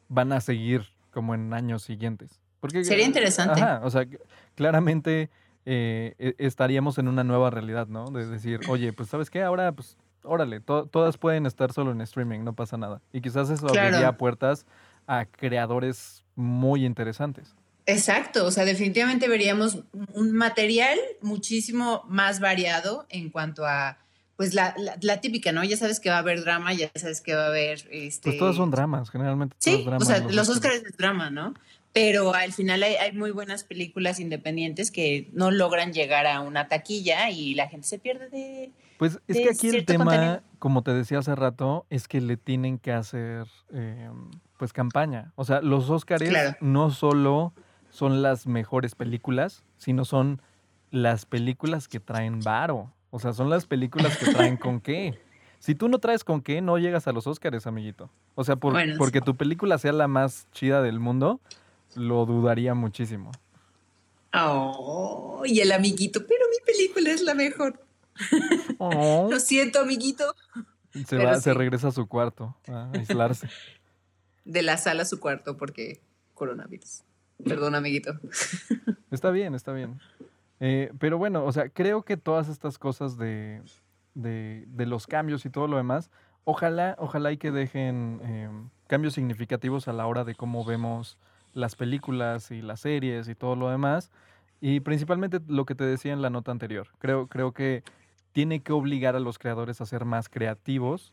van 0.09 0.33
a 0.33 0.41
seguir 0.41 0.87
como 1.11 1.35
en 1.35 1.53
años 1.53 1.83
siguientes. 1.83 2.41
Porque, 2.61 2.85
Sería 2.85 3.05
interesante. 3.05 3.61
Ajá, 3.61 3.81
o 3.83 3.91
sea, 3.91 4.07
claramente 4.55 5.29
eh, 5.67 6.15
e- 6.19 6.35
estaríamos 6.39 6.99
en 6.99 7.09
una 7.09 7.25
nueva 7.25 7.51
realidad, 7.51 7.87
¿no? 7.87 8.11
De 8.11 8.27
decir, 8.27 8.61
oye, 8.69 8.93
pues 8.93 9.09
¿sabes 9.09 9.31
qué? 9.31 9.43
Ahora, 9.43 9.73
pues, 9.73 9.97
órale, 10.25 10.61
to- 10.61 10.87
todas 10.87 11.19
pueden 11.19 11.47
estar 11.47 11.73
solo 11.73 11.93
en 11.93 12.01
streaming, 12.01 12.41
no 12.41 12.55
pasa 12.55 12.77
nada. 12.77 13.01
Y 13.13 13.21
quizás 13.21 13.51
eso 13.51 13.67
Claro. 13.67 13.89
abriría 13.89 14.17
puertas 14.17 14.67
a 15.07 15.25
creadores 15.27 16.25
muy 16.37 16.85
interesantes. 16.85 17.55
Exacto, 17.87 18.47
o 18.47 18.51
sea, 18.53 18.65
definitivamente 18.65 19.29
veríamos 19.29 19.81
un 20.15 20.33
material 20.33 20.99
muchísimo 21.21 22.05
más 22.09 22.39
variado 22.39 23.07
en 23.09 23.29
cuanto 23.31 23.67
a, 23.67 23.99
pues, 24.37 24.55
la, 24.55 24.75
la, 24.79 24.97
la 25.01 25.21
típica, 25.21 25.51
¿no? 25.51 25.65
Ya 25.65 25.77
sabes 25.77 25.99
que 25.99 26.09
va 26.09 26.17
a 26.17 26.21
haber 26.21 26.43
drama, 26.45 26.73
ya 26.73 26.91
sabes 26.95 27.21
que 27.21 27.35
va 27.35 27.45
a 27.45 27.49
haber, 27.49 27.87
este... 27.91 28.31
Pues 28.31 28.39
todas 28.39 28.55
son 28.57 28.71
dramas, 28.71 29.11
generalmente. 29.11 29.57
Sí, 29.59 29.85
o 29.89 30.01
sea, 30.05 30.19
en 30.19 30.35
los 30.37 30.49
Oscars 30.49 30.77
es 30.77 30.97
drama, 30.97 31.31
¿no? 31.31 31.55
Pero 31.93 32.35
al 32.35 32.53
final 32.53 32.83
hay, 32.83 32.95
hay 32.95 33.13
muy 33.13 33.31
buenas 33.33 33.65
películas 33.65 34.19
independientes 34.19 34.91
que 34.91 35.29
no 35.33 35.51
logran 35.51 35.93
llegar 35.93 36.27
a 36.27 36.41
una 36.41 36.69
taquilla 36.69 37.29
y 37.31 37.55
la 37.55 37.69
gente 37.69 37.87
se 37.87 37.99
pierde 37.99 38.31
de... 38.31 38.73
Pues 38.99 39.19
es 39.29 39.37
de 39.37 39.43
que 39.43 39.51
aquí 39.51 39.69
el 39.69 39.85
tema, 39.85 40.05
contenido. 40.05 40.43
como 40.59 40.83
te 40.83 40.93
decía 40.95 41.19
hace 41.19 41.35
rato, 41.35 41.87
es 41.91 42.09
que 42.09 42.21
le 42.21 42.37
tienen 42.37 42.79
que 42.79 42.93
hacer 42.93 43.47
eh, 43.75 44.09
pues 44.59 44.73
campaña. 44.73 45.33
O 45.35 45.45
sea, 45.45 45.61
los 45.61 45.91
Óscares 45.91 46.29
Claro. 46.31 46.57
no 46.61 46.91
solo 46.93 47.53
son 47.91 48.23
las 48.23 48.47
mejores 48.47 48.95
películas, 48.95 49.65
sino 49.77 50.05
son 50.05 50.41
las 50.91 51.27
películas 51.27 51.89
que 51.89 52.01
traen 52.01 52.41
varo. 52.41 52.93
O 53.11 53.19
sea, 53.19 53.33
son 53.35 53.51
las 53.51 53.67
películas 53.67 54.17
que 54.17 54.33
traen 54.33 54.57
con 54.57 54.81
qué. 54.81 55.19
Si 55.59 55.75
tú 55.75 55.89
no 55.89 55.99
traes 55.99 56.25
con 56.25 56.41
qué, 56.41 56.61
no 56.63 56.79
llegas 56.79 57.07
a 57.09 57.13
los 57.13 57.27
Óscares, 57.27 57.67
amiguito. 57.67 58.09
O 58.35 58.45
sea, 58.45 58.57
por- 58.57 58.73
Bueno, 58.73 58.95
sí. 58.95 58.99
porque 58.99 59.21
tu 59.21 59.37
película 59.37 59.77
sea 59.79 59.93
la 59.93 60.09
más 60.09 60.47
chida 60.53 60.81
del 60.81 61.01
mundo, 61.01 61.41
lo 61.95 62.27
dudaría 62.27 62.75
muchísimo. 62.75 63.31
Oh, 64.35 65.43
y 65.45 65.61
el 65.61 65.73
amiguito, 65.73 66.27
pero 66.27 66.45
mi 66.51 66.57
película 66.65 67.11
es 67.11 67.23
la 67.23 67.35
mejor. 67.35 67.85
Oh. 68.79 69.29
Lo 69.31 69.39
siento, 69.41 69.81
amiguito. 69.81 70.35
Se, 71.07 71.17
va, 71.17 71.41
se 71.41 71.55
regresa 71.55 71.89
a 71.89 71.93
su 71.93 72.07
cuarto 72.07 72.57
a 72.69 72.91
aislarse. 72.93 73.49
De 74.45 74.63
la 74.63 74.77
sala 74.77 75.03
a 75.03 75.07
su 75.07 75.21
cuarto 75.21 75.57
porque 75.57 76.01
coronavirus. 76.35 77.03
Perdón, 77.45 77.75
amiguito. 77.75 78.15
Está 79.11 79.31
bien, 79.31 79.55
está 79.55 79.73
bien. 79.73 80.01
Eh, 80.61 80.93
pero 80.99 81.19
bueno, 81.19 81.45
o 81.45 81.53
sea, 81.53 81.69
creo 81.69 82.03
que 82.03 82.17
todas 82.17 82.49
estas 82.49 82.79
cosas 82.79 83.19
de, 83.19 83.63
de, 84.15 84.65
de 84.69 84.87
los 84.87 85.07
cambios 85.07 85.45
y 85.45 85.51
todo 85.51 85.67
lo 85.67 85.77
demás, 85.77 86.11
ojalá, 86.45 86.97
ojalá 86.99 87.33
y 87.33 87.37
que 87.37 87.51
dejen 87.51 88.21
eh, 88.25 88.49
cambios 88.87 89.15
significativos 89.15 89.89
a 89.89 89.93
la 89.93 90.07
hora 90.07 90.25
de 90.25 90.35
cómo 90.35 90.65
vemos 90.65 91.19
las 91.53 91.77
películas 91.77 92.51
y 92.51 92.63
las 92.63 92.81
series 92.81 93.29
y 93.29 93.35
todo 93.35 93.57
lo 93.57 93.71
demás. 93.71 94.11
Y 94.61 94.81
principalmente 94.81 95.41
lo 95.49 95.65
que 95.67 95.75
te 95.75 95.85
decía 95.85 96.13
en 96.13 96.23
la 96.23 96.31
nota 96.31 96.53
anterior. 96.53 96.89
Creo, 96.99 97.27
creo 97.27 97.53
que 97.53 97.83
tiene 98.33 98.63
que 98.63 98.73
obligar 98.73 99.17
a 99.17 99.21
los 99.21 99.39
creadores 99.39 99.81
a 99.81 99.87
ser 99.87 100.05
más 100.05 100.29
creativos. 100.29 101.13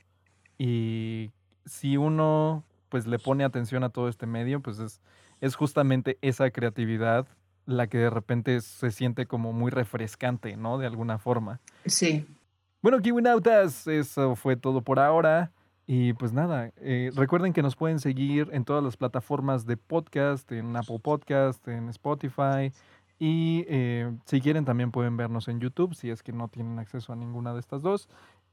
Y 0.58 1.32
si 1.65 1.97
uno 1.97 2.63
pues 2.89 3.06
le 3.06 3.19
pone 3.19 3.43
atención 3.43 3.84
a 3.84 3.89
todo 3.89 4.10
este 4.10 4.25
medio, 4.25 4.62
pues 4.62 4.80
es, 4.80 5.02
es 5.41 5.56
justamente 5.56 6.17
esa 6.21 6.49
creatividad 6.49 7.28
la 7.65 7.88
que 7.88 7.99
de 7.99 8.10
repente 8.10 8.62
se 8.62 8.91
siente 8.91 9.28
como 9.28 9.54
muy 9.54 9.69
refrescante, 9.69 10.58
¿no? 10.58 10.80
De 10.80 10.88
alguna 10.88 11.19
forma. 11.19 11.60
Sí. 11.86 12.25
Bueno, 12.82 12.99
Kiwinautas, 12.99 13.88
eso 13.88 14.36
fue 14.36 14.56
todo 14.56 14.82
por 14.82 14.99
ahora. 14.99 15.52
Y 15.91 16.13
pues 16.13 16.34
nada, 16.34 16.71
eh, 16.78 17.10
recuerden 17.15 17.52
que 17.52 17.63
nos 17.63 17.75
pueden 17.75 17.97
seguir 17.97 18.49
en 18.52 18.63
todas 18.63 18.84
las 18.84 18.95
plataformas 18.95 19.65
de 19.65 19.75
podcast, 19.75 20.52
en 20.52 20.75
Apple 20.75 20.99
Podcast, 20.99 21.67
en 21.67 21.89
Spotify. 21.89 22.71
Y 23.17 23.65
eh, 23.67 24.15
si 24.25 24.39
quieren 24.39 24.65
también 24.65 24.91
pueden 24.91 25.17
vernos 25.17 25.47
en 25.47 25.60
YouTube, 25.60 25.95
si 25.95 26.12
es 26.12 26.21
que 26.21 26.32
no 26.32 26.47
tienen 26.47 26.78
acceso 26.78 27.12
a 27.12 27.15
ninguna 27.15 27.56
de 27.56 27.60
estas 27.60 27.82
dos. 27.82 28.08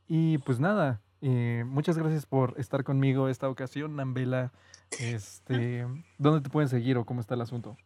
Y 0.08 0.38
pues 0.38 0.60
nada, 0.60 1.02
eh, 1.20 1.64
muchas 1.66 1.98
gracias 1.98 2.24
por 2.24 2.54
estar 2.58 2.84
conmigo 2.84 3.28
esta 3.28 3.50
ocasión, 3.50 3.96
Nambela. 3.96 4.50
Este, 4.98 5.86
¿Dónde 6.16 6.40
te 6.40 6.48
pueden 6.48 6.70
seguir 6.70 6.96
o 6.96 7.04
cómo 7.04 7.20
está 7.20 7.34
el 7.34 7.42
asunto? 7.42 7.76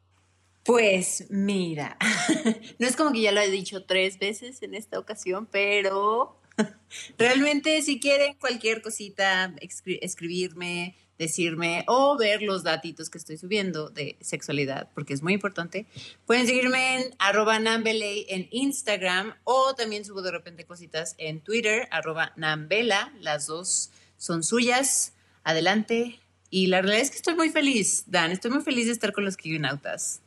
Pues 0.65 1.27
mira, 1.29 1.97
no 2.79 2.87
es 2.87 2.95
como 2.95 3.11
que 3.11 3.23
ya 3.23 3.33
lo 3.33 3.41
he 3.41 3.51
dicho 3.51 3.85
tres 3.85 4.17
veces 4.17 4.63
en 4.63 4.77
esta 4.77 4.97
ocasión, 5.01 5.49
pero 5.51 6.40
realmente 7.19 7.81
si 7.83 8.01
quieren 8.01 8.35
cualquier 8.35 8.83
cosita, 8.83 9.55
escri- 9.61 9.99
escribirme, 10.03 10.97
decirme 11.19 11.85
o 11.87 12.17
ver 12.17 12.41
los 12.43 12.63
datitos 12.63 13.11
que 13.11 13.19
estoy 13.19 13.37
subiendo 13.37 13.91
de 13.91 14.17
sexualidad, 14.21 14.89
porque 14.95 15.13
es 15.13 15.23
muy 15.23 15.35
importante, 15.35 15.87
pueden 16.27 16.47
seguirme 16.47 16.97
en 16.97 17.15
arroba 17.19 17.59
nambeley 17.59 18.27
en 18.29 18.49
Instagram 18.51 19.35
o 19.45 19.75
también 19.75 20.05
subo 20.05 20.23
de 20.23 20.31
repente 20.31 20.65
cositas 20.65 21.15
en 21.19 21.41
Twitter, 21.41 21.89
arroba 21.91 22.33
nambela, 22.37 23.13
las 23.21 23.47
dos 23.47 23.91
son 24.17 24.43
suyas, 24.43 25.13
adelante. 25.45 26.21
Y 26.53 26.67
la 26.67 26.81
realidad 26.81 27.03
es 27.03 27.11
que 27.11 27.17
estoy 27.17 27.35
muy 27.35 27.51
feliz, 27.51 28.05
Dan, 28.09 28.33
estoy 28.33 28.51
muy 28.51 28.63
feliz 28.63 28.87
de 28.87 28.93
estar 28.93 29.13
con 29.13 29.25
los 29.25 29.37
Kiwinautas 29.37 30.21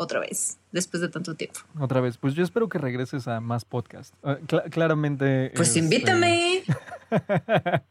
otra 0.00 0.20
vez, 0.20 0.58
después 0.70 1.00
de 1.00 1.08
tanto 1.08 1.34
tiempo. 1.34 1.58
Otra 1.80 2.00
vez, 2.00 2.16
pues 2.18 2.34
yo 2.34 2.44
espero 2.44 2.68
que 2.68 2.78
regreses 2.78 3.26
a 3.26 3.40
más 3.40 3.64
podcast. 3.64 4.14
Ah, 4.22 4.38
cla- 4.46 4.70
claramente. 4.70 5.50
Pues 5.56 5.68
este, 5.68 5.80
invítame. 5.80 6.62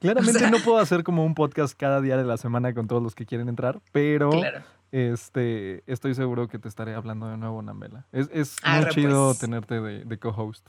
claramente 0.00 0.36
O 0.36 0.40
sea- 0.40 0.50
no 0.50 0.58
puedo 0.58 0.78
hacer 0.78 1.02
como 1.04 1.24
un 1.24 1.34
podcast 1.34 1.78
cada 1.78 2.00
día 2.00 2.16
de 2.16 2.24
la 2.24 2.36
semana 2.36 2.74
con 2.74 2.86
todos 2.88 3.02
los 3.02 3.14
que 3.14 3.26
quieren 3.26 3.48
entrar, 3.48 3.80
pero 3.92 4.30
Claro. 4.30 4.62
este 4.90 5.82
estoy 5.86 6.14
seguro 6.14 6.48
que 6.48 6.58
te 6.58 6.68
estaré 6.68 6.94
hablando 6.94 7.28
de 7.28 7.36
nuevo, 7.36 7.62
Nambela. 7.62 8.06
Es, 8.12 8.28
es 8.32 8.56
muy 8.64 8.72
Arre, 8.78 8.90
chido 8.90 9.28
pues. 9.28 9.38
tenerte 9.38 9.80
de, 9.80 10.04
de 10.04 10.18
co-host. 10.18 10.66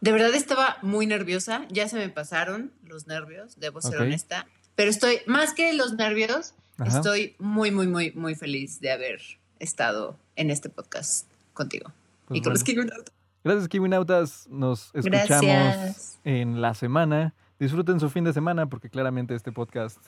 De 0.00 0.12
verdad 0.12 0.34
estaba 0.34 0.76
muy 0.82 1.06
nerviosa, 1.06 1.64
ya 1.70 1.88
se 1.88 1.96
me 1.96 2.08
pasaron 2.08 2.72
los 2.84 3.06
nervios, 3.06 3.58
debo 3.58 3.80
ser 3.80 3.94
Ok. 3.96 4.02
honesta, 4.02 4.46
pero 4.74 4.90
estoy, 4.90 5.20
más 5.26 5.54
que 5.54 5.72
los 5.72 5.94
nervios, 5.94 6.54
Ajá. 6.78 6.96
estoy 6.98 7.34
muy, 7.38 7.70
muy, 7.70 7.86
muy, 7.86 8.12
muy 8.12 8.34
feliz 8.34 8.80
de 8.80 8.90
haber 8.92 9.20
estado 9.58 10.16
en 10.36 10.50
este 10.50 10.68
podcast 10.68 11.28
contigo. 11.54 11.92
Pues 12.26 12.40
y 12.40 12.42
con 12.42 12.52
los 12.52 12.64
bueno. 12.64 12.82
Kiwinautas. 12.82 13.14
Gracias, 13.44 13.68
Kiwinautas. 13.68 14.48
Nos 14.50 14.90
escuchamos 14.94 15.28
Gracias. 15.28 16.18
en 16.24 16.60
la 16.60 16.74
semana. 16.74 17.34
Disfruten 17.58 18.00
su 18.00 18.10
fin 18.10 18.24
de 18.24 18.32
semana 18.32 18.66
porque 18.66 18.90
claramente 18.90 19.34
este 19.34 19.52
podcast 19.52 19.98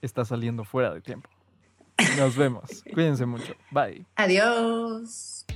está 0.00 0.24
saliendo 0.24 0.64
fuera 0.64 0.94
de 0.94 1.00
tiempo. 1.00 1.28
Nos 2.16 2.36
vemos. 2.36 2.84
Cuídense 2.94 3.26
mucho. 3.26 3.54
Bye. 3.70 4.06
Adiós. 4.16 5.46